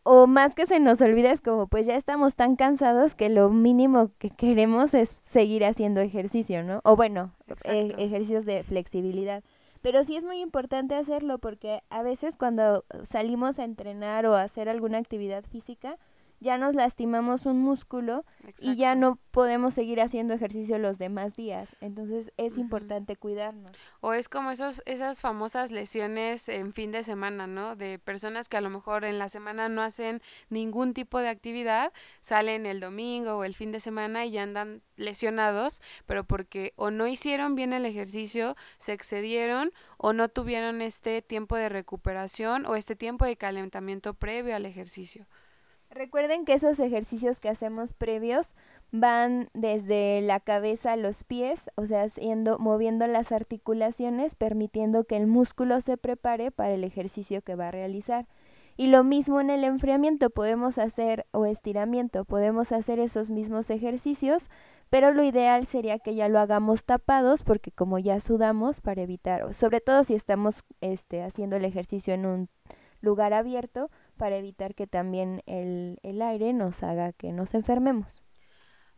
o 0.03 0.27
más 0.27 0.55
que 0.55 0.65
se 0.65 0.79
nos 0.79 1.01
olvida 1.01 1.31
es 1.31 1.41
como 1.41 1.67
pues 1.67 1.85
ya 1.85 1.95
estamos 1.95 2.35
tan 2.35 2.55
cansados 2.55 3.15
que 3.15 3.29
lo 3.29 3.49
mínimo 3.49 4.11
que 4.17 4.29
queremos 4.29 4.93
es 4.93 5.09
seguir 5.09 5.65
haciendo 5.65 6.01
ejercicio, 6.01 6.63
¿no? 6.63 6.81
O 6.83 6.95
bueno, 6.95 7.33
e, 7.65 7.93
ejercicios 7.97 8.45
de 8.45 8.63
flexibilidad. 8.63 9.43
Pero 9.81 10.03
sí 10.03 10.17
es 10.17 10.25
muy 10.25 10.41
importante 10.41 10.95
hacerlo 10.95 11.39
porque 11.39 11.81
a 11.89 12.03
veces 12.03 12.35
cuando 12.35 12.83
salimos 13.03 13.59
a 13.59 13.63
entrenar 13.63 14.25
o 14.25 14.35
a 14.35 14.43
hacer 14.43 14.67
alguna 14.67 14.97
actividad 14.97 15.43
física, 15.45 15.97
ya 16.39 16.57
nos 16.57 16.75
lastimamos 16.75 17.45
un 17.45 17.59
músculo 17.59 18.25
y 18.61 18.75
ya 18.75 18.95
no 18.95 19.17
podemos 19.31 19.73
seguir 19.73 20.01
haciendo 20.01 20.33
ejercicio 20.33 20.77
los 20.77 20.97
demás 20.97 21.35
días. 21.35 21.75
Entonces 21.81 22.31
es 22.37 22.57
importante 22.57 23.15
cuidarnos. 23.15 23.71
O 24.01 24.13
es 24.13 24.29
como 24.29 24.51
esos, 24.51 24.81
esas 24.85 25.21
famosas 25.21 25.71
lesiones 25.71 26.49
en 26.49 26.73
fin 26.73 26.91
de 26.91 27.03
semana, 27.03 27.47
¿no? 27.47 27.75
De 27.75 27.99
personas 27.99 28.49
que 28.49 28.57
a 28.57 28.61
lo 28.61 28.69
mejor 28.69 29.05
en 29.05 29.19
la 29.19 29.29
semana 29.29 29.69
no 29.69 29.81
hacen 29.81 30.21
ningún 30.49 30.93
tipo 30.93 31.19
de 31.19 31.29
actividad, 31.29 31.91
salen 32.21 32.65
el 32.65 32.79
domingo 32.79 33.37
o 33.37 33.43
el 33.43 33.55
fin 33.55 33.71
de 33.71 33.79
semana 33.79 34.25
y 34.25 34.31
ya 34.31 34.43
andan 34.43 34.81
lesionados, 34.95 35.81
pero 36.05 36.23
porque 36.23 36.73
o 36.75 36.91
no 36.91 37.07
hicieron 37.07 37.55
bien 37.55 37.73
el 37.73 37.85
ejercicio, 37.85 38.55
se 38.77 38.93
excedieron 38.93 39.71
o 39.97 40.13
no 40.13 40.29
tuvieron 40.29 40.81
este 40.81 41.21
tiempo 41.21 41.55
de 41.55 41.69
recuperación 41.69 42.65
o 42.65 42.75
este 42.75 42.95
tiempo 42.95 43.25
de 43.25 43.37
calentamiento 43.37 44.13
previo 44.13 44.55
al 44.55 44.65
ejercicio. 44.65 45.27
Recuerden 45.91 46.45
que 46.45 46.53
esos 46.53 46.79
ejercicios 46.79 47.39
que 47.39 47.49
hacemos 47.49 47.93
previos 47.93 48.55
van 48.91 49.49
desde 49.53 50.21
la 50.21 50.39
cabeza 50.39 50.93
a 50.93 50.97
los 50.97 51.23
pies, 51.23 51.71
o 51.75 51.87
sea, 51.87 52.03
haciendo, 52.03 52.59
moviendo 52.59 53.07
las 53.07 53.31
articulaciones, 53.31 54.35
permitiendo 54.35 55.05
que 55.05 55.17
el 55.17 55.25
músculo 55.25 55.81
se 55.81 55.97
prepare 55.97 56.51
para 56.51 56.73
el 56.73 56.83
ejercicio 56.83 57.41
que 57.41 57.55
va 57.55 57.69
a 57.69 57.71
realizar. 57.71 58.27
Y 58.77 58.87
lo 58.87 59.03
mismo 59.03 59.41
en 59.41 59.49
el 59.49 59.63
enfriamiento, 59.63 60.29
podemos 60.29 60.77
hacer, 60.77 61.25
o 61.31 61.45
estiramiento, 61.45 62.23
podemos 62.23 62.71
hacer 62.71 62.99
esos 62.99 63.31
mismos 63.31 63.69
ejercicios, 63.71 64.49
pero 64.89 65.11
lo 65.11 65.23
ideal 65.23 65.65
sería 65.65 65.99
que 65.99 66.15
ya 66.15 66.29
lo 66.29 66.39
hagamos 66.39 66.85
tapados, 66.85 67.43
porque 67.43 67.71
como 67.71 67.97
ya 67.97 68.19
sudamos, 68.19 68.79
para 68.79 69.01
evitar, 69.01 69.53
sobre 69.53 69.81
todo 69.81 70.03
si 70.03 70.13
estamos 70.13 70.63
este, 70.81 71.23
haciendo 71.23 71.57
el 71.57 71.65
ejercicio 71.65 72.13
en 72.13 72.25
un 72.25 72.49
lugar 73.01 73.33
abierto, 73.33 73.89
para 74.19 74.37
evitar 74.37 74.75
que 74.75 74.85
también 74.85 75.41
el, 75.47 75.97
el 76.03 76.21
aire 76.21 76.53
nos 76.53 76.83
haga 76.83 77.13
que 77.13 77.31
nos 77.31 77.55
enfermemos. 77.55 78.23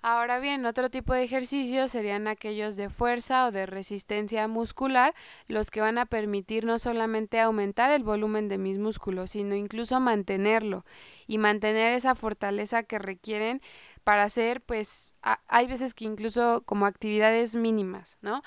Ahora 0.03 0.39
bien, 0.39 0.65
otro 0.65 0.89
tipo 0.89 1.13
de 1.13 1.21
ejercicios 1.21 1.91
serían 1.91 2.27
aquellos 2.27 2.75
de 2.75 2.89
fuerza 2.89 3.45
o 3.45 3.51
de 3.51 3.67
resistencia 3.67 4.47
muscular, 4.47 5.13
los 5.47 5.69
que 5.69 5.79
van 5.79 5.99
a 5.99 6.07
permitir 6.07 6.65
no 6.65 6.79
solamente 6.79 7.39
aumentar 7.39 7.91
el 7.91 8.03
volumen 8.03 8.49
de 8.49 8.57
mis 8.57 8.79
músculos, 8.79 9.29
sino 9.31 9.53
incluso 9.53 9.99
mantenerlo 9.99 10.85
y 11.27 11.37
mantener 11.37 11.93
esa 11.93 12.15
fortaleza 12.15 12.81
que 12.81 12.97
requieren 12.97 13.61
para 14.03 14.23
hacer, 14.23 14.61
pues, 14.61 15.13
hay 15.21 15.67
veces 15.67 15.93
que 15.93 16.05
incluso 16.05 16.63
como 16.65 16.87
actividades 16.87 17.55
mínimas, 17.55 18.17
¿no? 18.23 18.41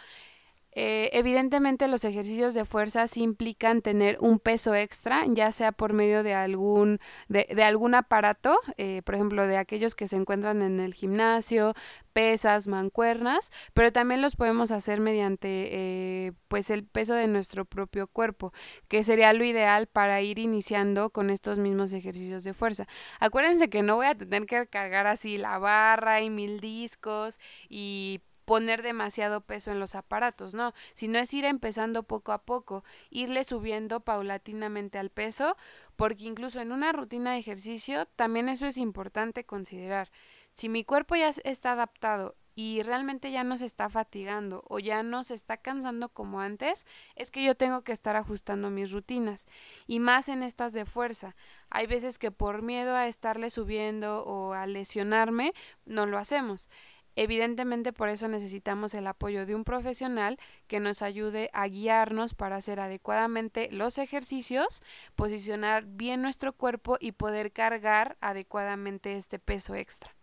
Eh, 0.76 1.10
evidentemente 1.12 1.86
los 1.86 2.04
ejercicios 2.04 2.52
de 2.54 2.64
fuerza 2.64 3.06
sí 3.06 3.22
implican 3.22 3.80
tener 3.80 4.16
un 4.20 4.40
peso 4.40 4.74
extra, 4.74 5.24
ya 5.28 5.52
sea 5.52 5.72
por 5.72 5.92
medio 5.92 6.22
de 6.22 6.34
algún, 6.34 6.98
de, 7.28 7.62
algún 7.62 7.94
aparato, 7.94 8.58
eh, 8.76 9.02
por 9.04 9.14
ejemplo, 9.14 9.46
de 9.46 9.56
aquellos 9.56 9.94
que 9.94 10.08
se 10.08 10.16
encuentran 10.16 10.62
en 10.62 10.80
el 10.80 10.92
gimnasio, 10.94 11.74
pesas, 12.12 12.66
mancuernas, 12.66 13.52
pero 13.72 13.92
también 13.92 14.20
los 14.20 14.36
podemos 14.36 14.70
hacer 14.72 15.00
mediante 15.00 15.48
eh, 15.48 16.32
pues 16.48 16.70
el 16.70 16.84
peso 16.84 17.14
de 17.14 17.28
nuestro 17.28 17.64
propio 17.64 18.06
cuerpo, 18.06 18.52
que 18.88 19.02
sería 19.04 19.32
lo 19.32 19.44
ideal 19.44 19.86
para 19.86 20.22
ir 20.22 20.38
iniciando 20.38 21.10
con 21.10 21.30
estos 21.30 21.58
mismos 21.58 21.92
ejercicios 21.92 22.42
de 22.44 22.54
fuerza. 22.54 22.86
Acuérdense 23.20 23.68
que 23.68 23.82
no 23.82 23.96
voy 23.96 24.06
a 24.06 24.14
tener 24.14 24.46
que 24.46 24.66
cargar 24.66 25.06
así 25.06 25.38
la 25.38 25.58
barra 25.58 26.20
y 26.20 26.30
mil 26.30 26.60
discos 26.60 27.38
y 27.68 28.20
poner 28.44 28.82
demasiado 28.82 29.40
peso 29.40 29.70
en 29.70 29.80
los 29.80 29.94
aparatos, 29.94 30.54
no, 30.54 30.74
sino 30.94 31.18
es 31.18 31.32
ir 31.34 31.44
empezando 31.44 32.02
poco 32.02 32.32
a 32.32 32.42
poco, 32.42 32.84
irle 33.10 33.44
subiendo 33.44 34.00
paulatinamente 34.00 34.98
al 34.98 35.10
peso, 35.10 35.56
porque 35.96 36.24
incluso 36.24 36.60
en 36.60 36.72
una 36.72 36.92
rutina 36.92 37.32
de 37.32 37.38
ejercicio 37.38 38.06
también 38.16 38.48
eso 38.48 38.66
es 38.66 38.76
importante 38.76 39.44
considerar. 39.44 40.10
Si 40.52 40.68
mi 40.68 40.84
cuerpo 40.84 41.16
ya 41.16 41.32
está 41.42 41.72
adaptado 41.72 42.36
y 42.54 42.82
realmente 42.82 43.32
ya 43.32 43.42
no 43.42 43.56
se 43.56 43.64
está 43.64 43.88
fatigando 43.88 44.62
o 44.68 44.78
ya 44.78 45.02
no 45.02 45.24
se 45.24 45.34
está 45.34 45.56
cansando 45.56 46.08
como 46.08 46.40
antes, 46.40 46.86
es 47.16 47.30
que 47.30 47.42
yo 47.42 47.56
tengo 47.56 47.82
que 47.82 47.90
estar 47.92 48.14
ajustando 48.14 48.70
mis 48.70 48.92
rutinas 48.92 49.46
y 49.86 49.98
más 49.98 50.28
en 50.28 50.42
estas 50.42 50.72
de 50.72 50.84
fuerza. 50.84 51.34
Hay 51.70 51.86
veces 51.88 52.18
que 52.18 52.30
por 52.30 52.62
miedo 52.62 52.94
a 52.94 53.08
estarle 53.08 53.50
subiendo 53.50 54.24
o 54.24 54.52
a 54.52 54.66
lesionarme, 54.66 55.52
no 55.84 56.06
lo 56.06 56.18
hacemos. 56.18 56.70
Evidentemente 57.16 57.92
por 57.92 58.08
eso 58.08 58.28
necesitamos 58.28 58.94
el 58.94 59.06
apoyo 59.06 59.46
de 59.46 59.54
un 59.54 59.64
profesional 59.64 60.38
que 60.66 60.80
nos 60.80 61.02
ayude 61.02 61.50
a 61.52 61.68
guiarnos 61.68 62.34
para 62.34 62.56
hacer 62.56 62.80
adecuadamente 62.80 63.68
los 63.70 63.98
ejercicios, 63.98 64.82
posicionar 65.14 65.84
bien 65.86 66.22
nuestro 66.22 66.52
cuerpo 66.52 66.96
y 67.00 67.12
poder 67.12 67.52
cargar 67.52 68.16
adecuadamente 68.20 69.14
este 69.14 69.38
peso 69.38 69.74
extra. 69.74 70.14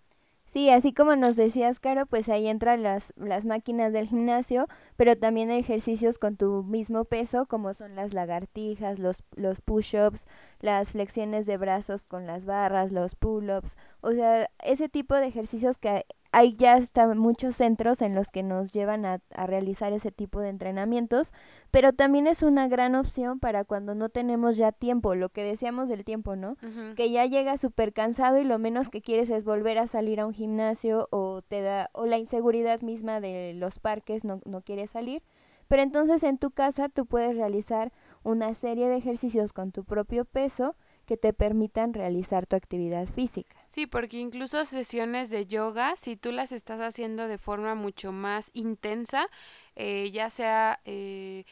Sí, 0.51 0.69
así 0.69 0.91
como 0.91 1.15
nos 1.15 1.38
decías, 1.38 1.80
Caro, 1.80 2.06
pues 2.06 2.27
ahí 2.27 2.49
entran 2.49 2.84
las, 2.84 3.13
las 3.15 3.45
máquinas 3.45 3.93
del 3.93 4.10
gimnasio, 4.10 4.67
pero 4.97 5.17
también 5.17 5.49
ejercicios 5.49 6.19
con 6.19 6.36
tu 6.36 6.63
mismo 6.63 7.06
peso, 7.06 7.45
como 7.45 7.73
son 7.73 7.95
las 7.95 8.13
lagartijas, 8.13 8.99
los, 8.99 9.23
los 9.38 9.62
push-ups, 9.62 10.25
las 10.60 10.91
flexiones 10.91 11.45
de 11.45 11.56
brazos 11.56 12.04
con 12.04 12.27
las 12.27 12.43
barras, 12.43 12.91
los 12.91 13.15
pull-ups, 13.15 13.77
o 14.01 14.12
sea, 14.12 14.49
ese 14.62 14.89
tipo 14.89 15.15
de 15.15 15.27
ejercicios 15.27 15.77
que 15.77 16.06
hay 16.32 16.56
ya 16.56 16.78
están 16.78 17.17
muchos 17.17 17.58
centros 17.58 18.02
en 18.02 18.15
los 18.15 18.32
que 18.32 18.41
nos 18.41 18.72
llevan 18.72 19.06
a, 19.06 19.20
a, 19.34 19.48
realizar 19.48 19.91
ese 19.91 20.12
tipo 20.12 20.39
de 20.39 20.50
entrenamientos, 20.50 21.34
pero 21.72 21.91
también 21.91 22.26
es 22.26 22.41
una 22.41 22.67
gran 22.67 22.96
opción 22.96 23.39
para 23.39 23.65
cuando 23.65 23.96
no 23.96 24.10
tenemos 24.10 24.56
ya 24.56 24.72
tiempo, 24.72 25.13
lo 25.13 25.30
que 25.30 25.44
decíamos 25.44 25.89
del 25.89 26.06
tiempo, 26.06 26.36
¿no? 26.36 26.56
Que 26.96 27.12
ya 27.12 27.26
llega 27.26 27.58
súper 27.58 27.91
cansado 27.91 28.39
y 28.39 28.46
lo 28.46 28.60
menos 28.60 28.89
que 28.89 29.02
quieres 29.02 29.30
es 29.30 29.44
volver 29.44 29.78
a 29.78 29.88
salir 29.88 30.22
a 30.22 30.26
un 30.26 30.34
gimnasio 30.34 31.08
o 31.12 31.41
te 31.41 31.62
da, 31.62 31.89
o 31.94 32.06
la 32.06 32.17
inseguridad 32.17 32.82
misma 32.82 33.20
de 33.20 33.54
los 33.56 33.80
parques 33.80 34.24
no, 34.24 34.39
no 34.46 34.62
quieres 34.62 34.91
salir. 34.91 35.24
Pero 35.67 35.84
entonces 35.84 36.24
en 36.24 36.38
tu 36.38 36.52
casa 36.52 36.89
tú 36.89 37.06
puedes 37.06 37.36
realizar 37.36 37.91
una 38.24 38.54
serie 38.54 38.88
de 38.88 38.98
ejercicios 38.98 39.54
con 39.54 39.72
tu 39.72 39.84
propio 39.84 40.26
peso 40.26 40.76
que 41.12 41.17
te 41.17 41.34
permitan 41.34 41.93
realizar 41.93 42.47
tu 42.47 42.56
actividad 42.56 43.06
física. 43.06 43.58
Sí, 43.67 43.86
porque 43.86 44.17
incluso 44.17 44.63
sesiones 44.63 45.30
de 45.30 45.45
yoga, 45.45 45.97
si 45.97 46.15
tú 46.15 46.32
las 46.32 46.54
estás 46.54 46.80
haciendo 46.80 47.28
de 47.28 47.38
forma 47.38 47.76
mucho 47.76 48.13
más 48.13 48.50
intensa, 48.54 49.28
eh, 49.76 50.10
ya 50.12 50.30
sea 50.30 50.80
eh, 50.86 51.43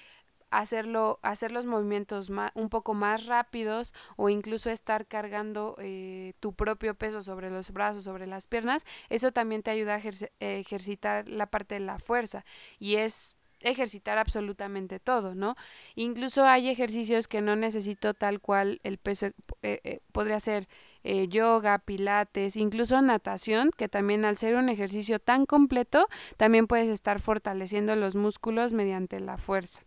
hacerlo, 0.50 1.20
hacer 1.24 1.52
los 1.52 1.66
movimientos 1.66 2.32
un 2.54 2.70
poco 2.70 2.94
más 2.94 3.26
rápidos 3.26 3.94
o 4.16 4.30
incluso 4.30 4.70
estar 4.70 5.08
cargando 5.08 5.76
eh, 5.80 6.36
tu 6.40 6.54
propio 6.54 6.96
peso 6.96 7.22
sobre 7.22 7.50
los 7.50 7.72
brazos, 7.72 8.06
sobre 8.06 8.28
las 8.28 8.48
piernas, 8.48 8.86
eso 9.10 9.34
también 9.34 9.62
te 9.62 9.72
ayuda 9.72 9.96
a 9.96 10.02
ejercitar 10.40 11.28
la 11.28 11.48
parte 11.48 11.76
de 11.76 11.82
la 11.82 12.00
fuerza 12.00 12.46
y 12.80 12.96
es 12.96 13.36
ejercitar 13.62 14.18
absolutamente 14.18 15.00
todo, 15.00 15.36
¿no? 15.36 15.56
Incluso 15.96 16.46
hay 16.46 16.70
ejercicios 16.70 17.28
que 17.28 17.42
no 17.42 17.56
necesito 17.56 18.14
tal 18.14 18.40
cual 18.40 18.80
el 18.84 18.98
peso, 18.98 19.28
eh, 19.62 19.80
eh, 19.84 20.00
podría 20.12 20.40
ser 20.40 20.68
eh, 21.04 21.28
yoga, 21.28 21.80
pilates, 21.80 22.56
incluso 22.56 23.02
natación, 23.02 23.72
que 23.76 23.88
también 23.88 24.26
al 24.26 24.38
ser 24.38 24.56
un 24.56 24.70
ejercicio 24.70 25.20
tan 25.20 25.46
completo, 25.46 26.08
también 26.38 26.68
puedes 26.68 26.90
estar 26.90 27.20
fortaleciendo 27.20 27.96
los 27.96 28.16
músculos 28.16 28.74
mediante 28.74 29.20
la 29.20 29.38
fuerza. 29.38 29.84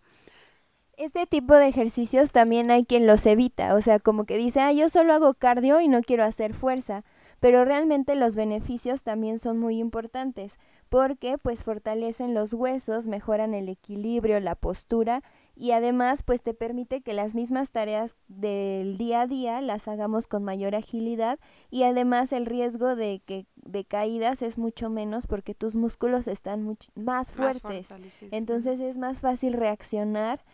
Este 0.97 1.27
tipo 1.27 1.55
de 1.55 1.69
ejercicios 1.69 2.33
también 2.33 2.71
hay 2.71 2.85
quien 2.85 3.07
los 3.07 3.25
evita, 3.27 3.75
o 3.75 3.81
sea, 3.81 3.99
como 3.99 4.25
que 4.25 4.37
dice, 4.37 4.61
ah, 4.61 4.73
yo 4.73 4.89
solo 4.89 5.15
hago 5.15 5.35
cardio 5.35 5.81
y 5.81 5.89
no 5.89 6.03
quiero 6.03 6.23
hacer 6.23 6.55
fuerza, 6.55 7.03
pero 7.41 7.65
realmente 7.65 8.15
los 8.15 8.37
beneficios 8.37 9.03
también 9.03 9.39
son 9.39 9.59
muy 9.59 9.79
importantes 9.79 10.59
porque 10.93 11.39
pues 11.39 11.65
fortalecen 11.65 12.35
los 12.35 12.53
huesos, 12.53 13.07
mejoran 13.07 13.55
el 13.55 13.71
equilibrio, 13.71 14.39
la 14.41 14.55
postura 14.55 15.23
y 15.57 15.71
además 15.71 16.23
pues 16.23 16.43
te 16.43 16.53
permite 16.53 17.01
que 17.01 17.15
las 17.15 17.35
mismas 17.35 17.71
tareas 17.71 18.15
del 18.29 18.99
día 18.99 19.23
a 19.23 19.27
día 19.27 19.63
las 19.63 19.89
hagamos 19.89 20.27
con 20.27 20.45
mayor 20.45 20.75
agilidad 20.75 21.39
y 21.71 21.85
además 21.85 22.35
el 22.35 22.45
riesgo 22.45 22.95
de 22.95 23.23
que 23.25 23.47
de 23.57 23.87
caídas 23.87 24.43
es 24.43 24.59
mucho 24.59 24.91
menos 24.91 25.27
porque 25.27 25.55
tus 25.55 25.77
músculos 25.77 26.27
están 26.27 26.63
mucho 26.63 26.91
más 26.95 27.33
fuertes. 27.33 27.89
Entonces 28.31 28.79
es 28.79 28.99
más 28.99 29.23
fácil 29.23 29.55
reaccionar. 29.55 30.45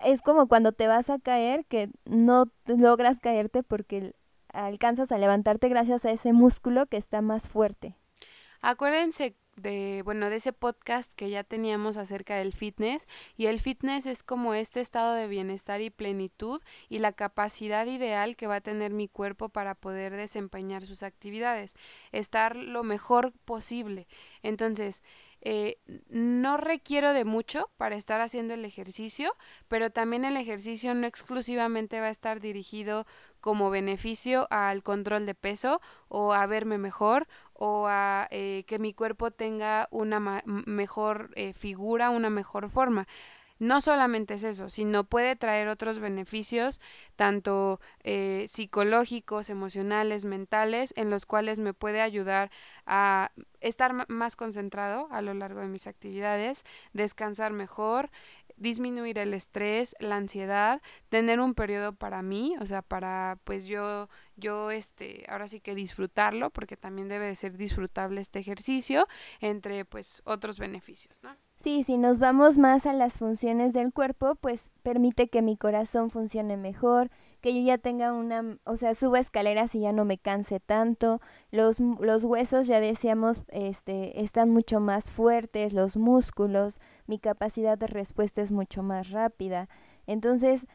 Es 0.00 0.22
como 0.22 0.46
cuando 0.46 0.70
te 0.70 0.86
vas 0.86 1.10
a 1.10 1.18
caer 1.18 1.64
que 1.64 1.90
no 2.04 2.44
logras 2.66 3.18
caerte 3.18 3.64
porque 3.64 4.14
alcanzas 4.52 5.10
a 5.10 5.18
levantarte 5.18 5.68
gracias 5.68 6.04
a 6.04 6.12
ese 6.12 6.32
músculo 6.32 6.86
que 6.86 6.98
está 6.98 7.20
más 7.20 7.48
fuerte. 7.48 7.96
Acuérdense 8.60 9.34
de, 9.60 10.02
bueno, 10.04 10.30
de 10.30 10.36
ese 10.36 10.52
podcast 10.52 11.12
que 11.14 11.30
ya 11.30 11.44
teníamos 11.44 11.96
acerca 11.96 12.36
del 12.36 12.52
fitness 12.52 13.06
y 13.36 13.46
el 13.46 13.60
fitness 13.60 14.06
es 14.06 14.22
como 14.22 14.54
este 14.54 14.80
estado 14.80 15.14
de 15.14 15.26
bienestar 15.26 15.80
y 15.80 15.90
plenitud 15.90 16.60
y 16.88 16.98
la 16.98 17.12
capacidad 17.12 17.86
ideal 17.86 18.36
que 18.36 18.46
va 18.46 18.56
a 18.56 18.60
tener 18.60 18.92
mi 18.92 19.08
cuerpo 19.08 19.48
para 19.48 19.74
poder 19.74 20.16
desempeñar 20.16 20.86
sus 20.86 21.02
actividades, 21.02 21.74
estar 22.12 22.56
lo 22.56 22.82
mejor 22.82 23.32
posible. 23.44 24.06
Entonces, 24.42 25.02
eh, 25.40 25.78
no 26.08 26.56
requiero 26.56 27.12
de 27.12 27.24
mucho 27.24 27.70
para 27.76 27.96
estar 27.96 28.20
haciendo 28.20 28.54
el 28.54 28.64
ejercicio, 28.64 29.34
pero 29.68 29.90
también 29.90 30.24
el 30.24 30.36
ejercicio 30.36 30.94
no 30.94 31.06
exclusivamente 31.06 32.00
va 32.00 32.06
a 32.06 32.10
estar 32.10 32.40
dirigido 32.40 33.06
como 33.40 33.70
beneficio 33.70 34.48
al 34.50 34.82
control 34.82 35.26
de 35.26 35.34
peso 35.34 35.80
o 36.08 36.32
a 36.32 36.46
verme 36.46 36.78
mejor 36.78 37.28
o 37.52 37.86
a 37.88 38.26
eh, 38.30 38.64
que 38.66 38.78
mi 38.78 38.92
cuerpo 38.92 39.30
tenga 39.30 39.88
una 39.90 40.42
mejor 40.44 41.30
eh, 41.34 41.52
figura, 41.52 42.10
una 42.10 42.30
mejor 42.30 42.68
forma 42.68 43.06
no 43.58 43.80
solamente 43.80 44.34
es 44.34 44.44
eso, 44.44 44.68
sino 44.68 45.04
puede 45.04 45.36
traer 45.36 45.68
otros 45.68 45.98
beneficios, 45.98 46.80
tanto 47.16 47.80
eh, 48.04 48.46
psicológicos, 48.48 49.50
emocionales, 49.50 50.24
mentales, 50.24 50.94
en 50.96 51.10
los 51.10 51.26
cuales 51.26 51.60
me 51.60 51.74
puede 51.74 52.00
ayudar 52.00 52.50
a 52.86 53.32
estar 53.60 54.08
más 54.08 54.36
concentrado 54.36 55.08
a 55.10 55.22
lo 55.22 55.34
largo 55.34 55.60
de 55.60 55.66
mis 55.68 55.86
actividades, 55.86 56.64
descansar 56.92 57.52
mejor, 57.52 58.10
disminuir 58.56 59.18
el 59.18 59.34
estrés, 59.34 59.96
la 60.00 60.16
ansiedad, 60.16 60.82
tener 61.08 61.40
un 61.40 61.54
periodo 61.54 61.92
para 61.92 62.22
mí, 62.22 62.56
o 62.60 62.66
sea, 62.66 62.82
para 62.82 63.38
pues 63.44 63.66
yo 63.66 64.08
yo 64.36 64.70
este 64.70 65.24
ahora 65.28 65.48
sí 65.48 65.60
que 65.60 65.74
disfrutarlo 65.74 66.50
porque 66.50 66.76
también 66.76 67.08
debe 67.08 67.26
de 67.26 67.34
ser 67.34 67.56
disfrutable 67.56 68.20
este 68.20 68.38
ejercicio 68.38 69.06
entre 69.40 69.84
pues 69.84 70.22
otros 70.24 70.58
beneficios, 70.58 71.20
¿no? 71.22 71.36
Sí, 71.58 71.82
si 71.82 71.96
nos 71.96 72.20
vamos 72.20 72.56
más 72.56 72.86
a 72.86 72.92
las 72.92 73.18
funciones 73.18 73.72
del 73.72 73.92
cuerpo, 73.92 74.36
pues 74.36 74.72
permite 74.84 75.28
que 75.28 75.42
mi 75.42 75.56
corazón 75.56 76.08
funcione 76.08 76.56
mejor, 76.56 77.10
que 77.40 77.52
yo 77.52 77.60
ya 77.66 77.78
tenga 77.78 78.12
una, 78.12 78.58
o 78.62 78.76
sea, 78.76 78.94
suba 78.94 79.18
escaleras 79.18 79.74
y 79.74 79.80
ya 79.80 79.90
no 79.90 80.04
me 80.04 80.18
canse 80.18 80.60
tanto, 80.60 81.20
los, 81.50 81.80
los 81.80 82.22
huesos, 82.22 82.68
ya 82.68 82.78
decíamos, 82.78 83.42
este, 83.48 84.22
están 84.22 84.50
mucho 84.50 84.78
más 84.78 85.10
fuertes, 85.10 85.72
los 85.72 85.96
músculos, 85.96 86.80
mi 87.08 87.18
capacidad 87.18 87.76
de 87.76 87.88
respuesta 87.88 88.40
es 88.40 88.52
mucho 88.52 88.84
más 88.84 89.10
rápida. 89.10 89.68
Entonces, 90.06 90.68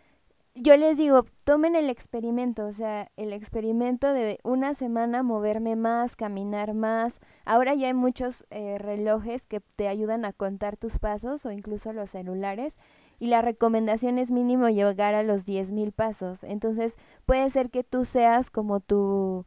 yo 0.56 0.78
les 0.78 0.98
digo, 0.98 1.26
tomen 1.46 1.76
el 1.76 1.90
experimento, 1.90 2.68
o 2.68 2.72
sea, 2.72 3.10
el 3.18 3.34
experimento 3.34 4.14
de 4.14 4.40
una 4.44 4.74
semana 4.76 5.24
moverme 5.24 5.76
más, 5.76 6.16
caminar 6.16 6.76
más. 6.76 7.20
Ahora 7.44 7.74
ya 7.74 7.88
hay 7.88 7.94
muchos 7.94 8.46
eh, 8.52 8.78
relojes 8.78 9.48
que 9.48 9.62
te 9.62 9.88
ayudan 9.88 10.26
a 10.26 10.34
contar 10.34 10.78
tus 10.78 11.00
pasos 11.00 11.46
o 11.46 11.52
incluso 11.52 11.92
los 11.92 12.12
celulares 12.12 12.80
y 13.20 13.28
la 13.28 13.42
recomendación 13.42 14.20
es 14.20 14.30
mínimo 14.32 14.70
llegar 14.70 15.16
a 15.16 15.24
los 15.24 15.48
10.000 15.48 15.92
pasos. 15.92 16.44
Entonces 16.44 16.98
puede 17.26 17.50
ser 17.50 17.72
que 17.72 17.84
tú 17.84 18.06
seas 18.06 18.52
como 18.52 18.80
tu 18.80 19.46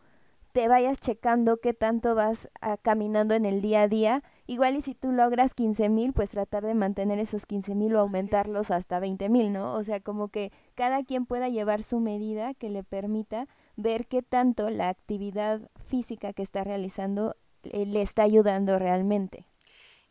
te 0.52 0.68
vayas 0.68 1.00
checando 1.00 1.58
qué 1.58 1.74
tanto 1.74 2.14
vas 2.14 2.48
ah, 2.62 2.78
caminando 2.80 3.34
en 3.34 3.44
el 3.44 3.60
día 3.60 3.82
a 3.82 3.88
día. 3.88 4.22
Igual 4.48 4.76
y 4.76 4.82
si 4.82 4.94
tú 4.94 5.10
logras 5.10 5.54
15 5.54 5.88
mil, 5.88 6.12
pues 6.12 6.30
tratar 6.30 6.64
de 6.64 6.74
mantener 6.74 7.18
esos 7.18 7.46
15 7.46 7.74
mil 7.74 7.96
o 7.96 8.00
aumentarlos 8.00 8.70
hasta 8.70 9.00
20 9.00 9.28
mil, 9.28 9.52
¿no? 9.52 9.74
O 9.74 9.82
sea, 9.82 10.00
como 10.00 10.28
que 10.28 10.52
cada 10.76 11.02
quien 11.02 11.26
pueda 11.26 11.48
llevar 11.48 11.82
su 11.82 11.98
medida 11.98 12.54
que 12.54 12.70
le 12.70 12.84
permita 12.84 13.48
ver 13.74 14.06
qué 14.06 14.22
tanto 14.22 14.70
la 14.70 14.88
actividad 14.88 15.68
física 15.86 16.32
que 16.32 16.42
está 16.42 16.62
realizando 16.62 17.34
eh, 17.64 17.86
le 17.86 18.02
está 18.02 18.22
ayudando 18.22 18.78
realmente. 18.78 19.46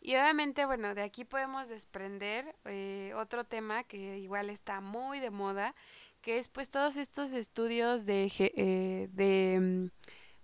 Y 0.01 0.15
obviamente, 0.15 0.65
bueno, 0.65 0.93
de 0.93 1.01
aquí 1.01 1.25
podemos 1.25 1.67
desprender 1.67 2.55
eh, 2.65 3.13
otro 3.15 3.43
tema 3.43 3.83
que 3.83 4.19
igual 4.19 4.49
está 4.49 4.81
muy 4.81 5.19
de 5.19 5.31
moda, 5.31 5.73
que 6.21 6.37
es 6.37 6.47
pues 6.47 6.69
todos 6.69 6.97
estos 6.97 7.33
estudios 7.33 8.05
de, 8.05 8.31
eh, 8.37 9.09
de 9.11 9.59
mm, 9.59 9.89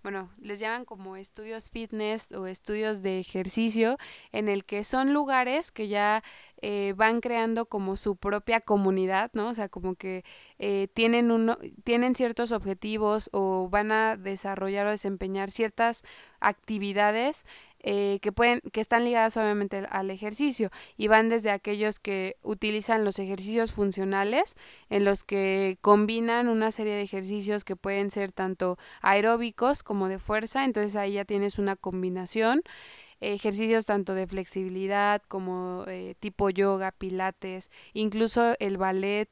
bueno, 0.04 0.30
les 0.40 0.60
llaman 0.60 0.86
como 0.86 1.16
estudios 1.16 1.70
fitness 1.70 2.32
o 2.32 2.48
estudios 2.48 3.02
de 3.02 3.20
ejercicio, 3.20 3.98
en 4.32 4.50
el 4.50 4.66
que 4.66 4.84
son 4.84 5.14
lugares 5.14 5.72
que 5.72 5.88
ya 5.88 6.24
eh, 6.62 6.94
van 6.96 7.22
creando 7.22 7.66
como 7.66 7.98
su 7.98 8.16
propia 8.16 8.60
comunidad, 8.60 9.32
¿no? 9.34 9.50
O 9.50 9.54
sea, 9.54 9.70
como 9.70 9.96
que 9.96 10.24
eh, 10.60 10.88
tienen, 10.94 11.32
uno, 11.32 11.58
tienen 11.84 12.16
ciertos 12.16 12.52
objetivos 12.52 13.30
o 13.34 13.70
van 13.70 13.92
a 13.92 14.18
desarrollar 14.18 14.88
o 14.88 14.92
desempeñar 14.92 15.52
ciertas 15.52 16.04
actividades 16.40 17.46
eh, 17.84 18.20
que 18.22 18.32
pueden 18.32 18.62
que 18.72 18.82
están 18.82 19.04
ligadas 19.04 19.38
obviamente 19.38 19.86
al 19.89 20.12
ejercicio 20.12 20.70
y 20.98 21.08
van 21.08 21.30
desde 21.30 21.52
aquellos 21.52 22.00
que 22.00 22.38
utilizan 22.44 23.04
los 23.06 23.20
ejercicios 23.20 23.72
funcionales 23.72 24.56
en 24.89 25.04
los 25.06 25.24
que 25.24 25.78
combinan 25.82 26.48
una 26.48 26.72
serie 26.72 26.94
de 26.94 27.02
ejercicios 27.02 27.63
que 27.63 27.76
pueden 27.76 28.12
ser 28.12 28.32
tanto 28.32 28.78
aeróbicos 29.02 29.84
como 29.84 30.10
de 30.10 30.20
fuerza 30.20 30.63
entonces 30.63 30.96
ahí 30.96 31.13
ya 31.13 31.26
tienes 31.26 31.58
una 31.60 31.76
combinación 31.76 32.62
ejercicios 33.22 33.86
tanto 33.86 34.15
de 34.15 34.28
flexibilidad 34.28 35.22
como 35.28 35.86
eh, 35.88 36.15
tipo 36.20 36.50
yoga, 36.50 36.91
pilates, 36.91 37.70
incluso 37.94 38.56
el 38.60 38.78
ballet 38.78 39.30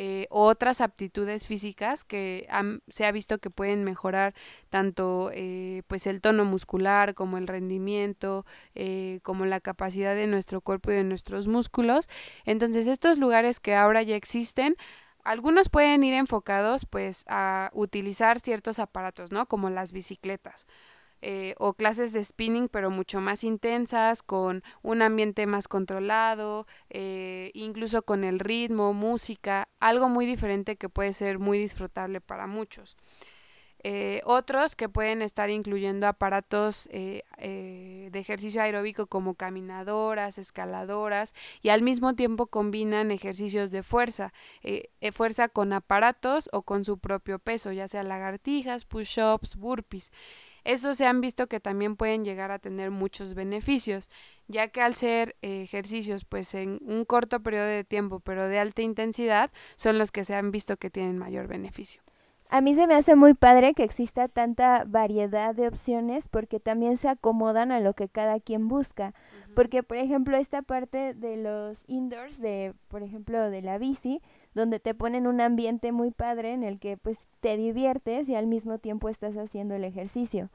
eh, 0.00 0.28
otras 0.30 0.80
aptitudes 0.80 1.48
físicas 1.48 2.04
que 2.04 2.46
se 2.88 3.04
ha 3.04 3.10
visto 3.10 3.38
que 3.38 3.50
pueden 3.50 3.82
mejorar 3.82 4.32
tanto 4.70 5.32
eh, 5.34 5.82
pues 5.88 6.06
el 6.06 6.20
tono 6.20 6.44
muscular 6.44 7.16
como 7.16 7.36
el 7.36 7.48
rendimiento 7.48 8.46
eh, 8.76 9.18
como 9.24 9.44
la 9.44 9.58
capacidad 9.58 10.14
de 10.14 10.28
nuestro 10.28 10.60
cuerpo 10.60 10.92
y 10.92 10.94
de 10.94 11.02
nuestros 11.02 11.48
músculos. 11.48 12.08
Entonces 12.44 12.86
estos 12.86 13.18
lugares 13.18 13.58
que 13.58 13.74
ahora 13.74 14.04
ya 14.04 14.14
existen 14.14 14.76
algunos 15.24 15.68
pueden 15.68 16.04
ir 16.04 16.14
enfocados 16.14 16.86
pues 16.86 17.24
a 17.26 17.70
utilizar 17.74 18.38
ciertos 18.38 18.78
aparatos 18.78 19.32
no 19.32 19.46
como 19.46 19.68
las 19.68 19.92
bicicletas 19.92 20.68
eh, 21.20 21.54
o 21.58 21.74
clases 21.74 22.12
de 22.12 22.22
spinning 22.22 22.68
pero 22.68 22.90
mucho 22.90 23.20
más 23.20 23.42
intensas, 23.42 24.22
con 24.22 24.62
un 24.82 25.02
ambiente 25.02 25.46
más 25.46 25.66
controlado, 25.66 26.66
eh, 26.90 27.50
incluso 27.54 28.02
con 28.02 28.22
el 28.22 28.38
ritmo, 28.38 28.92
música, 28.92 29.68
algo 29.80 30.08
muy 30.08 30.26
diferente 30.26 30.76
que 30.76 30.88
puede 30.88 31.12
ser 31.12 31.38
muy 31.38 31.58
disfrutable 31.58 32.20
para 32.20 32.46
muchos. 32.46 32.96
Eh, 33.84 34.22
otros 34.24 34.74
que 34.74 34.88
pueden 34.88 35.22
estar 35.22 35.50
incluyendo 35.50 36.08
aparatos 36.08 36.88
de 36.90 38.10
ejercicio 38.12 38.60
aeróbico 38.60 39.06
como 39.06 39.34
caminadoras, 39.34 40.38
escaladoras 40.38 41.32
y 41.62 41.68
al 41.68 41.82
mismo 41.82 42.14
tiempo 42.14 42.48
combinan 42.48 43.12
ejercicios 43.12 43.70
de 43.70 43.84
fuerza, 43.84 44.32
fuerza 45.12 45.48
con 45.48 45.72
aparatos 45.72 46.48
o 46.52 46.62
con 46.62 46.84
su 46.84 46.98
propio 46.98 47.38
peso, 47.38 47.70
ya 47.70 47.86
sea 47.86 48.02
lagartijas, 48.02 48.84
push-ups, 48.84 49.54
burpees. 49.54 50.10
Estos 50.68 50.98
se 50.98 51.06
han 51.06 51.22
visto 51.22 51.46
que 51.46 51.60
también 51.60 51.96
pueden 51.96 52.24
llegar 52.24 52.50
a 52.50 52.58
tener 52.58 52.90
muchos 52.90 53.32
beneficios, 53.32 54.10
ya 54.48 54.68
que 54.68 54.82
al 54.82 54.94
ser 54.94 55.34
eh, 55.40 55.62
ejercicios 55.62 56.26
pues 56.26 56.54
en 56.54 56.78
un 56.84 57.06
corto 57.06 57.40
periodo 57.40 57.64
de 57.64 57.84
tiempo 57.84 58.20
pero 58.20 58.46
de 58.48 58.58
alta 58.58 58.82
intensidad 58.82 59.50
son 59.76 59.96
los 59.96 60.10
que 60.10 60.26
se 60.26 60.34
han 60.34 60.50
visto 60.50 60.76
que 60.76 60.90
tienen 60.90 61.16
mayor 61.16 61.46
beneficio. 61.46 62.02
A 62.50 62.60
mí 62.60 62.74
se 62.74 62.86
me 62.86 62.94
hace 62.94 63.16
muy 63.16 63.32
padre 63.32 63.72
que 63.72 63.82
exista 63.82 64.28
tanta 64.28 64.84
variedad 64.86 65.54
de 65.54 65.68
opciones 65.68 66.28
porque 66.28 66.60
también 66.60 66.98
se 66.98 67.08
acomodan 67.08 67.72
a 67.72 67.80
lo 67.80 67.94
que 67.94 68.10
cada 68.10 68.38
quien 68.38 68.68
busca. 68.68 69.14
Porque, 69.54 69.82
por 69.82 69.96
ejemplo, 69.96 70.36
esta 70.36 70.60
parte 70.60 71.14
de 71.14 71.36
los 71.38 71.82
indoors, 71.86 72.40
de, 72.40 72.74
por 72.88 73.02
ejemplo, 73.02 73.50
de 73.50 73.62
la 73.62 73.78
bici, 73.78 74.20
donde 74.54 74.80
te 74.80 74.94
ponen 74.94 75.26
un 75.26 75.40
ambiente 75.40 75.92
muy 75.92 76.10
padre 76.10 76.52
en 76.52 76.64
el 76.64 76.78
que 76.78 76.96
pues 76.96 77.28
te 77.40 77.56
diviertes 77.56 78.28
y 78.28 78.34
al 78.34 78.46
mismo 78.46 78.78
tiempo 78.78 79.08
estás 79.08 79.36
haciendo 79.36 79.74
el 79.74 79.84
ejercicio. 79.84 80.50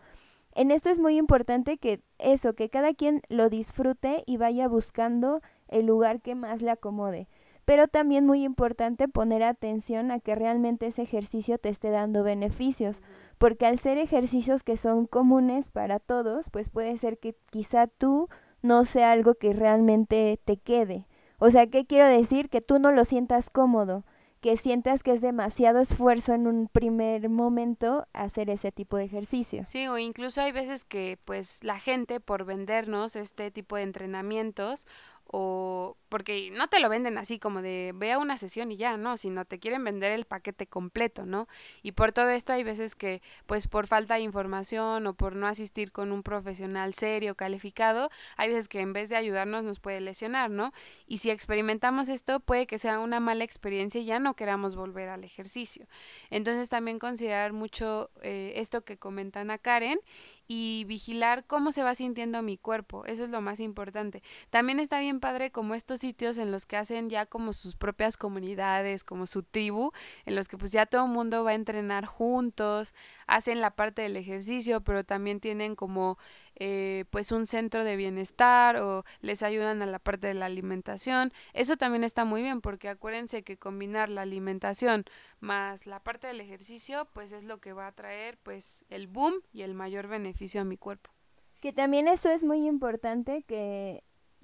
En 0.56 0.69
esto 0.69 0.89
es 0.89 0.99
muy 0.99 1.17
importante 1.17 1.77
que 1.77 2.01
eso, 2.19 2.53
que 2.53 2.69
cada 2.69 2.93
quien 2.93 3.21
lo 3.27 3.49
disfrute 3.49 4.23
y 4.27 4.38
vaya 4.38 4.67
buscando 4.67 5.41
el 5.67 5.88
lugar 5.88 6.21
que 6.21 6.36
más 6.36 6.62
le 6.62 6.69
acomode. 6.69 7.27
Pero 7.65 7.88
también 7.88 8.25
muy 8.25 8.43
importante 8.43 9.08
poner 9.08 9.41
atención 9.41 10.12
a 10.12 10.19
que 10.19 10.36
realmente 10.36 10.88
ese 10.88 11.01
ejercicio 11.01 11.58
te 11.58 11.69
esté 11.69 11.89
dando 11.89 12.21
beneficios, 12.21 13.01
porque 13.38 13.65
al 13.65 13.79
ser 13.79 13.97
ejercicios 13.97 14.63
que 14.63 14.77
son 14.77 15.08
comunes 15.08 15.69
para 15.69 15.99
todos, 15.99 16.49
pues 16.49 16.69
puede 16.69 16.97
ser 16.97 17.17
que 17.17 17.36
quizá 17.49 17.88
tú 17.88 18.27
no 18.62 18.86
sea 18.86 19.12
algo 19.12 19.36
que 19.36 19.53
realmente 19.53 20.39
te 20.43 20.58
quede. 20.58 21.08
O 21.45 21.51
sea, 21.51 21.67
¿qué 21.67 21.86
quiero 21.86 22.08
decir? 22.08 22.47
Que 22.47 22.62
tú 22.62 22.79
no 22.79 22.93
lo 22.93 23.03
sientas 23.03 23.49
cómodo, 23.49 24.06
que 24.39 24.56
sientas 24.56 25.03
que 25.03 25.12
es 25.12 25.19
demasiado 25.19 25.82
esfuerzo 25.82 26.34
en 26.34 26.47
un 26.47 26.69
primer 26.69 27.27
momento 27.27 28.08
hacer 28.13 28.49
ese 28.49 28.71
tipo 28.71 28.95
de 28.95 29.03
ejercicio. 29.03 29.65
Sí, 29.65 29.89
o 29.89 29.97
incluso 29.97 30.39
hay 30.39 30.53
veces 30.53 30.86
que 30.86 31.19
pues 31.25 31.62
la 31.62 31.77
gente 31.77 32.21
por 32.21 32.45
vendernos 32.45 33.17
este 33.17 33.51
tipo 33.51 33.75
de 33.75 33.82
entrenamientos 33.82 34.88
o 35.36 35.98
porque 36.10 36.52
no 36.52 36.67
te 36.67 36.80
lo 36.80 36.89
venden 36.89 37.17
así 37.17 37.39
como 37.39 37.63
de 37.63 37.91
ve 37.96 38.12
a 38.12 38.19
una 38.19 38.38
sesión 38.38 38.72
y 38.72 38.78
ya, 38.78 38.98
no, 38.98 39.17
sino 39.17 39.46
te 39.46 39.58
quieren 39.58 39.84
vender 39.84 40.12
el 40.12 40.26
paquete 40.26 40.67
completo, 40.67 41.26
¿no? 41.26 41.48
Y 41.82 41.93
por 41.93 42.12
todo 42.12 42.30
esto 42.30 42.54
hay 42.54 42.63
veces 42.63 42.93
que 42.96 43.24
pues 43.48 43.67
por 43.67 43.88
falta 43.88 44.13
de 44.13 44.19
información 44.19 45.08
o 45.08 45.15
por 45.15 45.36
no 45.36 45.48
asistir 45.48 45.91
con 45.91 46.12
un 46.12 46.22
profesional 46.22 46.93
serio, 46.93 47.34
calificado, 47.34 48.12
hay 48.38 48.50
veces 48.50 48.67
que 48.67 48.82
en 48.82 48.93
vez 48.93 49.10
de 49.10 49.15
ayudarnos 49.15 49.63
nos 49.63 49.80
puede 49.80 50.02
lesionar, 50.02 50.52
¿no? 50.52 50.72
Y 51.08 51.17
si 51.17 51.32
experimentamos 51.32 52.10
esto 52.10 52.39
puede 52.39 52.67
que 52.67 52.78
sea 52.78 53.00
una 53.00 53.19
mala 53.19 53.43
experiencia 53.43 54.00
y 54.00 54.06
ya 54.06 54.19
no 54.19 54.36
queramos 54.36 54.76
volver 54.76 55.10
al 55.10 55.24
ejercicio. 55.24 55.88
Entonces 56.30 56.69
también 56.69 57.00
considerar 57.00 57.54
mucho 57.54 58.12
eh, 58.22 58.54
esto 58.58 58.86
que 58.86 59.00
comentan 59.00 59.50
a 59.50 59.58
Karen 59.58 60.00
y 60.47 60.84
vigilar 60.86 61.45
cómo 61.45 61.71
se 61.71 61.84
va 61.84 61.95
sintiendo 61.95 62.41
mi 62.41 62.58
cuerpo. 62.58 63.06
Eso 63.06 63.23
es 63.23 63.29
lo 63.29 63.41
más 63.41 63.60
importante. 63.60 64.21
También 64.49 64.79
está 64.79 64.99
bien 64.99 65.19
padre 65.19 65.51
como 65.51 65.75
estos 65.75 66.01
sitios 66.01 66.38
en 66.38 66.51
los 66.51 66.65
que 66.65 66.77
hacen 66.77 67.10
ya 67.10 67.25
como 67.25 67.53
sus 67.53 67.75
propias 67.75 68.17
comunidades, 68.17 69.03
como 69.03 69.25
su 69.25 69.43
tribu, 69.43 69.91
en 70.25 70.36
los 70.36 70.47
que 70.47 70.58
pues 70.58 70.71
ya 70.71 70.86
todo 70.86 71.06
el 71.06 71.12
mundo 71.12 71.43
va 71.43 71.51
a 71.51 71.56
entrenar 71.56 72.06
juntos, 72.06 72.93
hacen 73.27 73.62
la 73.62 73.71
parte 73.71 74.01
del 74.01 74.17
ejercicio, 74.17 74.82
pero 74.82 75.03
también 75.03 75.39
tienen 75.39 75.75
como 75.75 76.17
eh, 76.56 77.06
pues 77.10 77.32
un 77.32 77.48
centro 77.48 77.84
de 77.84 77.96
bienestar 77.96 78.78
o 78.78 79.04
les 79.22 79.44
ayudan 79.44 79.82
a 79.82 79.86
la 79.86 80.00
parte 80.00 80.28
de 80.28 80.34
la 80.34 80.46
alimentación. 80.46 81.32
Eso 81.54 81.78
también 81.78 82.04
está 82.04 82.26
muy 82.26 82.42
bien 82.42 82.62
porque 82.62 82.89
acuérdense 82.89 83.44
que 83.44 83.58
combinar 83.58 84.10
la 84.10 84.22
alimentación 84.22 85.06
más 85.39 85.86
la 85.86 86.00
parte 86.00 86.28
del 86.28 86.42
ejercicio 86.42 87.08
pues 87.13 87.32
es 87.34 87.44
lo 87.44 87.60
que 87.60 87.74
va 87.74 87.88
a 87.88 87.92
traer 87.92 88.38
pues 88.44 88.86
el 88.89 89.08
boom 89.08 89.34
y 89.52 89.63
el 89.63 89.74
mayor 89.74 90.08
beneficio 90.08 90.62
a 90.62 90.63
mi 90.63 90.78
cuerpo. 90.78 91.12
Que 91.60 91.74
también 91.74 92.08
eso 92.08 92.30
es 92.30 92.44
muy 92.44 92.68
importante 92.68 93.44
que 93.44 94.04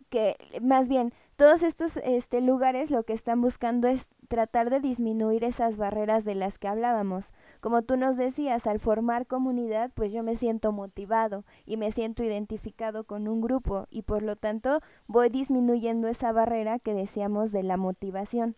que 0.10 0.36
más 0.62 0.88
bien 0.88 1.13
todos 1.39 1.63
estos 1.63 1.95
este, 2.04 2.41
lugares 2.41 2.91
lo 2.91 3.04
que 3.04 3.13
están 3.13 3.39
buscando 3.39 3.88
es 3.88 4.10
tratar 4.28 4.69
de 4.69 4.82
disminuir 4.82 5.45
esas 5.45 5.78
barreras 5.78 6.25
de 6.25 6.36
las 6.36 6.60
que 6.60 6.67
hablábamos. 6.67 7.32
Como 7.62 7.82
tú 7.82 7.95
nos 7.95 8.17
decías, 8.17 8.67
al 8.67 8.82
formar 8.82 9.25
comunidad, 9.25 9.89
pues 9.93 10.12
yo 10.12 10.21
me 10.21 10.36
siento 10.36 10.73
motivado 10.73 11.45
y 11.65 11.78
me 11.78 11.93
siento 11.93 12.25
identificado 12.25 13.06
con 13.06 13.30
un 13.30 13.39
grupo 13.39 13.88
y 13.89 14.02
por 14.02 14.21
lo 14.21 14.36
tanto 14.36 14.82
voy 15.08 15.30
disminuyendo 15.30 16.10
esa 16.10 16.34
barrera 16.34 16.78
que 16.78 16.93
decíamos 16.93 17.54
de 17.54 17.63
la 17.63 17.78
motivación. 17.78 18.58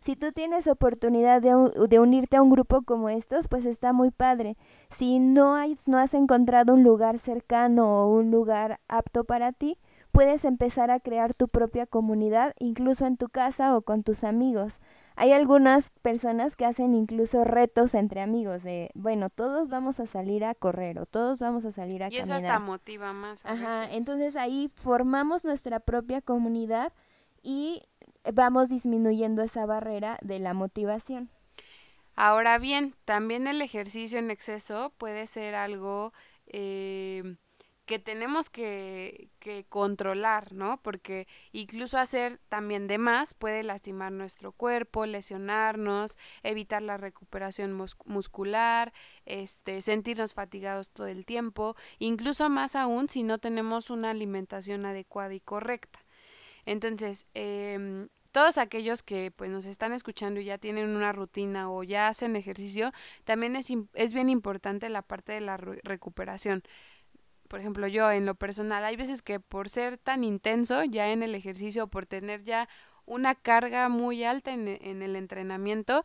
Si 0.00 0.16
tú 0.16 0.32
tienes 0.32 0.66
oportunidad 0.66 1.40
de, 1.40 1.98
unirte 2.00 2.38
a 2.38 2.42
un 2.42 2.50
grupo 2.50 2.82
como 2.82 3.08
estos, 3.08 3.46
pues 3.46 3.64
está 3.66 3.92
muy 3.92 4.10
padre. 4.10 4.56
Si 4.90 5.20
no, 5.20 5.54
hay, 5.54 5.76
no 5.86 5.98
has 5.98 6.12
encontrado 6.12 6.74
un 6.74 6.82
lugar 6.82 7.18
cercano 7.18 7.88
o 7.88 8.08
un 8.08 8.32
lugar 8.32 8.80
apto 8.88 9.22
para 9.22 9.52
ti, 9.52 9.78
puedes 10.16 10.46
empezar 10.46 10.90
a 10.90 10.98
crear 10.98 11.34
tu 11.34 11.46
propia 11.46 11.84
comunidad, 11.86 12.54
incluso 12.58 13.04
en 13.04 13.18
tu 13.18 13.28
casa 13.28 13.76
o 13.76 13.82
con 13.82 14.02
tus 14.02 14.24
amigos. 14.24 14.80
Hay 15.14 15.32
algunas 15.32 15.90
personas 16.00 16.56
que 16.56 16.64
hacen 16.64 16.94
incluso 16.94 17.44
retos 17.44 17.94
entre 17.94 18.22
amigos 18.22 18.62
de, 18.62 18.90
bueno, 18.94 19.28
todos 19.28 19.68
vamos 19.68 20.00
a 20.00 20.06
salir 20.06 20.42
a 20.46 20.54
correr 20.54 20.98
o 20.98 21.04
todos 21.04 21.38
vamos 21.38 21.66
a 21.66 21.70
salir 21.70 22.02
a 22.02 22.06
caminar. 22.06 22.18
Y 22.18 22.22
eso 22.22 22.32
hasta 22.32 22.58
motiva 22.58 23.12
más. 23.12 23.44
Ajá, 23.44 23.90
entonces 23.90 24.36
ahí 24.36 24.70
formamos 24.74 25.44
nuestra 25.44 25.80
propia 25.80 26.22
comunidad 26.22 26.94
y 27.42 27.82
vamos 28.32 28.70
disminuyendo 28.70 29.42
esa 29.42 29.66
barrera 29.66 30.18
de 30.22 30.38
la 30.38 30.54
motivación. 30.54 31.28
Ahora 32.14 32.56
bien, 32.56 32.94
también 33.04 33.46
el 33.46 33.60
ejercicio 33.60 34.18
en 34.18 34.30
exceso 34.30 34.94
puede 34.96 35.26
ser 35.26 35.54
algo 35.54 36.14
eh, 36.46 37.36
que 37.86 37.98
tenemos 38.00 38.50
que, 38.50 39.30
que, 39.38 39.64
controlar, 39.68 40.52
¿no? 40.52 40.82
Porque 40.82 41.26
incluso 41.52 41.98
hacer 41.98 42.40
también 42.48 42.88
de 42.88 42.98
más 42.98 43.32
puede 43.32 43.62
lastimar 43.62 44.12
nuestro 44.12 44.52
cuerpo, 44.52 45.06
lesionarnos, 45.06 46.18
evitar 46.42 46.82
la 46.82 46.96
recuperación 46.96 47.72
muscular, 48.04 48.92
este, 49.24 49.80
sentirnos 49.80 50.34
fatigados 50.34 50.90
todo 50.90 51.06
el 51.06 51.24
tiempo, 51.24 51.76
incluso 51.98 52.50
más 52.50 52.74
aún 52.76 53.08
si 53.08 53.22
no 53.22 53.38
tenemos 53.38 53.88
una 53.88 54.10
alimentación 54.10 54.84
adecuada 54.84 55.34
y 55.34 55.40
correcta. 55.40 56.00
Entonces, 56.66 57.26
eh, 57.34 58.08
todos 58.36 58.58
aquellos 58.58 59.02
que 59.02 59.30
pues 59.30 59.50
nos 59.50 59.64
están 59.64 59.92
escuchando 59.94 60.40
y 60.40 60.44
ya 60.44 60.58
tienen 60.58 60.94
una 60.94 61.10
rutina 61.10 61.70
o 61.70 61.82
ya 61.84 62.08
hacen 62.08 62.36
ejercicio, 62.36 62.92
también 63.24 63.56
es, 63.56 63.68
es 63.94 64.12
bien 64.12 64.28
importante 64.28 64.90
la 64.90 65.00
parte 65.00 65.32
de 65.32 65.40
la 65.40 65.56
recuperación 65.56 66.62
por 67.48 67.60
ejemplo, 67.60 67.86
yo 67.88 68.10
en 68.10 68.26
lo 68.26 68.34
personal, 68.34 68.84
hay 68.84 68.96
veces 68.96 69.22
que 69.22 69.40
por 69.40 69.68
ser 69.68 69.98
tan 69.98 70.24
intenso 70.24 70.84
ya 70.84 71.10
en 71.10 71.22
el 71.22 71.34
ejercicio, 71.34 71.88
por 71.88 72.06
tener 72.06 72.44
ya 72.44 72.68
una 73.04 73.34
carga 73.34 73.88
muy 73.88 74.24
alta 74.24 74.52
en, 74.52 74.68
en 74.68 75.02
el 75.02 75.16
entrenamiento, 75.16 76.02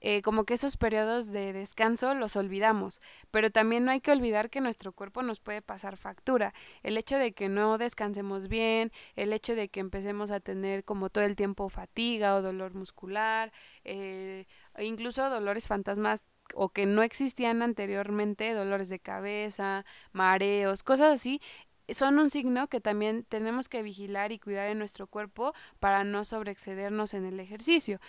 eh, 0.00 0.20
como 0.22 0.44
que 0.44 0.54
esos 0.54 0.76
periodos 0.76 1.32
de 1.32 1.52
descanso 1.52 2.14
los 2.14 2.36
olvidamos, 2.36 3.00
pero 3.30 3.50
también 3.50 3.84
no 3.84 3.90
hay 3.90 4.00
que 4.00 4.12
olvidar 4.12 4.50
que 4.50 4.60
nuestro 4.60 4.92
cuerpo 4.92 5.22
nos 5.22 5.40
puede 5.40 5.62
pasar 5.62 5.96
factura. 5.96 6.52
El 6.82 6.98
hecho 6.98 7.18
de 7.18 7.32
que 7.32 7.48
no 7.48 7.78
descansemos 7.78 8.48
bien, 8.48 8.92
el 9.16 9.32
hecho 9.32 9.54
de 9.54 9.68
que 9.68 9.80
empecemos 9.80 10.30
a 10.30 10.40
tener 10.40 10.84
como 10.84 11.08
todo 11.10 11.24
el 11.24 11.34
tiempo 11.34 11.68
fatiga 11.70 12.36
o 12.36 12.42
dolor 12.42 12.74
muscular, 12.74 13.52
eh, 13.84 14.46
incluso 14.78 15.28
dolores 15.30 15.66
fantasmas 15.66 16.28
o 16.54 16.70
que 16.70 16.86
no 16.86 17.02
existían 17.02 17.62
anteriormente, 17.62 18.52
dolores 18.52 18.88
de 18.88 18.98
cabeza, 18.98 19.84
mareos, 20.12 20.82
cosas 20.82 21.12
así, 21.12 21.40
son 21.88 22.18
un 22.18 22.30
signo 22.30 22.68
que 22.68 22.80
también 22.80 23.24
tenemos 23.28 23.68
que 23.68 23.82
vigilar 23.82 24.32
y 24.32 24.38
cuidar 24.38 24.68
en 24.68 24.78
nuestro 24.78 25.06
cuerpo 25.06 25.54
para 25.78 26.04
no 26.04 26.24
sobreexcedernos 26.24 27.14
en 27.14 27.24
el 27.24 27.40
ejercicio. 27.40 28.00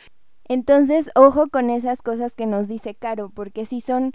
Entonces, 0.47 1.12
ojo 1.15 1.50
con 1.50 1.69
esas 1.69 2.02
cosas 2.02 2.36
que 2.36 2.45
nos 2.45 2.67
dice 2.67 2.95
Caro, 2.95 3.30
porque 3.30 3.65
sí 3.65 3.82
son 3.82 4.13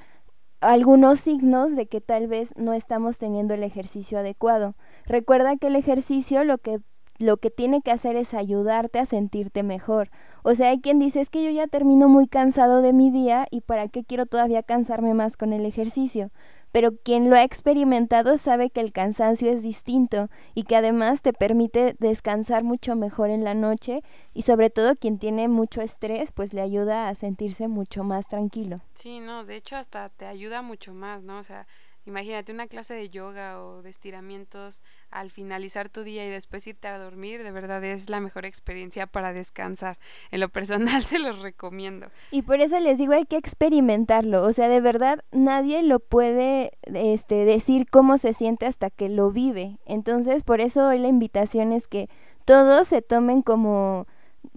algunos 0.60 1.20
signos 1.20 1.76
de 1.76 1.86
que 1.86 2.00
tal 2.00 2.28
vez 2.28 2.54
no 2.56 2.72
estamos 2.72 3.18
teniendo 3.18 3.54
el 3.54 3.62
ejercicio 3.62 4.18
adecuado. 4.18 4.74
Recuerda 5.04 5.56
que 5.56 5.66
el 5.66 5.76
ejercicio 5.76 6.44
lo 6.44 6.58
que 6.58 6.80
lo 7.22 7.36
que 7.36 7.50
tiene 7.50 7.82
que 7.82 7.92
hacer 7.92 8.16
es 8.16 8.34
ayudarte 8.34 8.98
a 8.98 9.06
sentirte 9.06 9.62
mejor. 9.62 10.10
O 10.42 10.54
sea, 10.56 10.70
hay 10.70 10.80
quien 10.80 10.98
dice, 10.98 11.20
es 11.20 11.30
que 11.30 11.44
yo 11.44 11.50
ya 11.50 11.68
termino 11.68 12.08
muy 12.08 12.26
cansado 12.26 12.82
de 12.82 12.92
mi 12.92 13.10
día 13.10 13.46
y 13.50 13.60
para 13.60 13.86
qué 13.86 14.02
quiero 14.02 14.26
todavía 14.26 14.64
cansarme 14.64 15.14
más 15.14 15.36
con 15.36 15.52
el 15.52 15.64
ejercicio. 15.64 16.32
Pero 16.72 16.96
quien 16.96 17.30
lo 17.30 17.36
ha 17.36 17.44
experimentado 17.44 18.38
sabe 18.38 18.70
que 18.70 18.80
el 18.80 18.92
cansancio 18.92 19.52
es 19.52 19.62
distinto 19.62 20.30
y 20.54 20.64
que 20.64 20.74
además 20.74 21.22
te 21.22 21.32
permite 21.32 21.94
descansar 22.00 22.64
mucho 22.64 22.96
mejor 22.96 23.30
en 23.30 23.44
la 23.44 23.54
noche 23.54 24.02
y 24.34 24.42
sobre 24.42 24.70
todo 24.70 24.96
quien 24.96 25.18
tiene 25.18 25.48
mucho 25.48 25.80
estrés 25.80 26.32
pues 26.32 26.54
le 26.54 26.62
ayuda 26.62 27.08
a 27.08 27.14
sentirse 27.14 27.68
mucho 27.68 28.04
más 28.04 28.26
tranquilo. 28.26 28.80
Sí, 28.94 29.20
no, 29.20 29.44
de 29.44 29.56
hecho 29.56 29.76
hasta 29.76 30.08
te 30.08 30.24
ayuda 30.24 30.62
mucho 30.62 30.92
más, 30.94 31.22
¿no? 31.22 31.38
O 31.38 31.42
sea, 31.42 31.66
Imagínate 32.04 32.52
una 32.52 32.66
clase 32.66 32.94
de 32.94 33.10
yoga 33.10 33.62
o 33.62 33.82
de 33.82 33.90
estiramientos 33.90 34.82
al 35.12 35.30
finalizar 35.30 35.88
tu 35.88 36.02
día 36.02 36.26
y 36.26 36.30
después 36.30 36.66
irte 36.66 36.88
a 36.88 36.98
dormir, 36.98 37.42
de 37.42 37.52
verdad 37.52 37.84
es 37.84 38.10
la 38.10 38.20
mejor 38.20 38.44
experiencia 38.44 39.06
para 39.06 39.32
descansar. 39.32 39.98
En 40.30 40.40
lo 40.40 40.48
personal 40.48 41.04
se 41.04 41.18
los 41.18 41.40
recomiendo. 41.40 42.08
Y 42.30 42.42
por 42.42 42.60
eso 42.60 42.80
les 42.80 42.98
digo, 42.98 43.12
hay 43.12 43.26
que 43.26 43.36
experimentarlo, 43.36 44.42
o 44.42 44.52
sea, 44.52 44.68
de 44.68 44.80
verdad 44.80 45.22
nadie 45.30 45.82
lo 45.82 46.00
puede 46.00 46.72
este 46.82 47.44
decir 47.44 47.86
cómo 47.88 48.18
se 48.18 48.32
siente 48.32 48.66
hasta 48.66 48.90
que 48.90 49.08
lo 49.08 49.30
vive. 49.30 49.78
Entonces, 49.86 50.42
por 50.42 50.60
eso 50.60 50.88
hoy 50.88 50.98
la 50.98 51.08
invitación 51.08 51.72
es 51.72 51.86
que 51.86 52.08
todos 52.44 52.88
se 52.88 53.02
tomen 53.02 53.42
como 53.42 54.06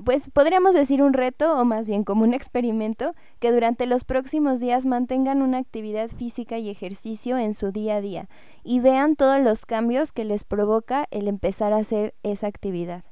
pues 0.03 0.29
podríamos 0.29 0.73
decir 0.73 1.01
un 1.01 1.13
reto 1.13 1.55
o 1.55 1.63
más 1.63 1.87
bien 1.87 2.03
como 2.03 2.23
un 2.23 2.33
experimento 2.33 3.13
que 3.39 3.51
durante 3.51 3.85
los 3.85 4.03
próximos 4.03 4.59
días 4.59 4.85
mantengan 4.85 5.41
una 5.41 5.57
actividad 5.57 6.09
física 6.09 6.57
y 6.57 6.69
ejercicio 6.69 7.37
en 7.37 7.53
su 7.53 7.71
día 7.71 7.95
a 7.95 8.01
día 8.01 8.27
y 8.63 8.79
vean 8.81 9.15
todos 9.15 9.41
los 9.41 9.65
cambios 9.65 10.11
que 10.11 10.25
les 10.25 10.43
provoca 10.43 11.05
el 11.11 11.27
empezar 11.27 11.71
a 11.71 11.77
hacer 11.77 12.13
esa 12.23 12.47
actividad. 12.47 13.03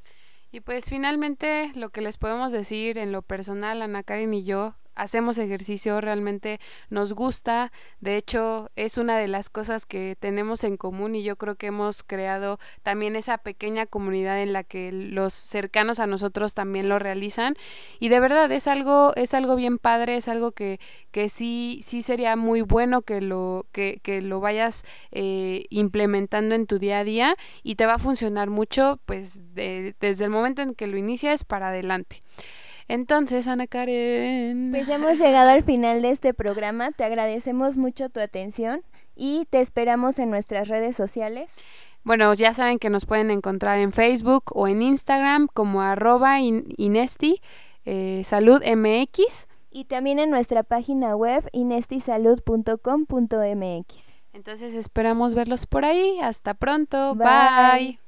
Y 0.51 0.59
pues 0.59 0.85
finalmente 0.85 1.71
lo 1.73 1.89
que 1.89 2.01
les 2.01 2.17
podemos 2.17 2.51
decir 2.51 2.97
en 2.97 3.11
lo 3.11 3.21
personal, 3.21 3.81
Ana 3.81 4.03
Karen 4.03 4.33
y 4.33 4.43
yo, 4.43 4.75
hacemos 4.95 5.37
ejercicio, 5.37 5.99
realmente 6.01 6.59
nos 6.89 7.13
gusta, 7.13 7.71
de 7.99 8.17
hecho 8.17 8.69
es 8.75 8.97
una 8.97 9.17
de 9.17 9.27
las 9.27 9.49
cosas 9.49 9.85
que 9.85 10.15
tenemos 10.19 10.63
en 10.63 10.77
común 10.77 11.15
y 11.15 11.23
yo 11.23 11.35
creo 11.35 11.55
que 11.55 11.67
hemos 11.67 12.03
creado 12.03 12.59
también 12.83 13.15
esa 13.15 13.37
pequeña 13.37 13.85
comunidad 13.85 14.41
en 14.41 14.53
la 14.53 14.63
que 14.63 14.91
los 14.91 15.33
cercanos 15.33 15.99
a 15.99 16.07
nosotros 16.07 16.53
también 16.53 16.89
lo 16.89 16.99
realizan 16.99 17.55
y 17.99 18.09
de 18.09 18.19
verdad 18.19 18.51
es 18.51 18.67
algo 18.67 19.13
es 19.15 19.33
algo 19.33 19.55
bien 19.55 19.77
padre, 19.77 20.17
es 20.17 20.27
algo 20.27 20.51
que, 20.51 20.79
que 21.11 21.29
sí 21.29 21.81
sí 21.83 22.01
sería 22.01 22.35
muy 22.35 22.61
bueno 22.61 23.01
que 23.01 23.21
lo 23.21 23.65
que, 23.71 23.99
que 24.03 24.21
lo 24.21 24.39
vayas 24.39 24.85
eh, 25.11 25.65
implementando 25.69 26.55
en 26.55 26.67
tu 26.67 26.79
día 26.79 26.99
a 26.99 27.03
día 27.03 27.35
y 27.63 27.75
te 27.75 27.85
va 27.85 27.95
a 27.95 27.99
funcionar 27.99 28.49
mucho 28.49 28.99
pues 29.05 29.41
desde 29.53 30.23
el 30.23 30.29
momento 30.29 30.61
en 30.61 30.75
que 30.75 30.87
lo 30.87 30.97
inicias 30.97 31.43
para 31.43 31.69
adelante. 31.69 32.21
Entonces, 32.87 33.47
Ana 33.47 33.67
Karen. 33.67 34.69
Pues 34.71 34.87
hemos 34.89 35.19
llegado 35.19 35.49
al 35.49 35.63
final 35.63 36.01
de 36.01 36.11
este 36.11 36.33
programa. 36.33 36.91
Te 36.91 37.03
agradecemos 37.03 37.77
mucho 37.77 38.09
tu 38.09 38.19
atención 38.19 38.83
y 39.15 39.45
te 39.49 39.61
esperamos 39.61 40.19
en 40.19 40.29
nuestras 40.29 40.67
redes 40.67 40.95
sociales. 40.95 41.55
Bueno, 42.03 42.33
ya 42.33 42.53
saben 42.53 42.79
que 42.79 42.89
nos 42.89 43.05
pueden 43.05 43.31
encontrar 43.31 43.79
en 43.79 43.93
Facebook 43.93 44.51
o 44.53 44.67
en 44.67 44.81
Instagram 44.81 45.47
como 45.53 45.81
arroba 45.81 46.41
inesti 46.41 47.41
eh, 47.85 48.23
salud 48.25 48.61
mx. 48.63 49.47
Y 49.71 49.85
también 49.85 50.19
en 50.19 50.29
nuestra 50.29 50.63
página 50.63 51.15
web 51.15 51.47
inestisalud.com.mx. 51.51 54.13
Entonces 54.33 54.75
esperamos 54.75 55.33
verlos 55.33 55.65
por 55.65 55.85
ahí. 55.85 56.19
Hasta 56.21 56.53
pronto. 56.53 57.15
Bye. 57.15 57.99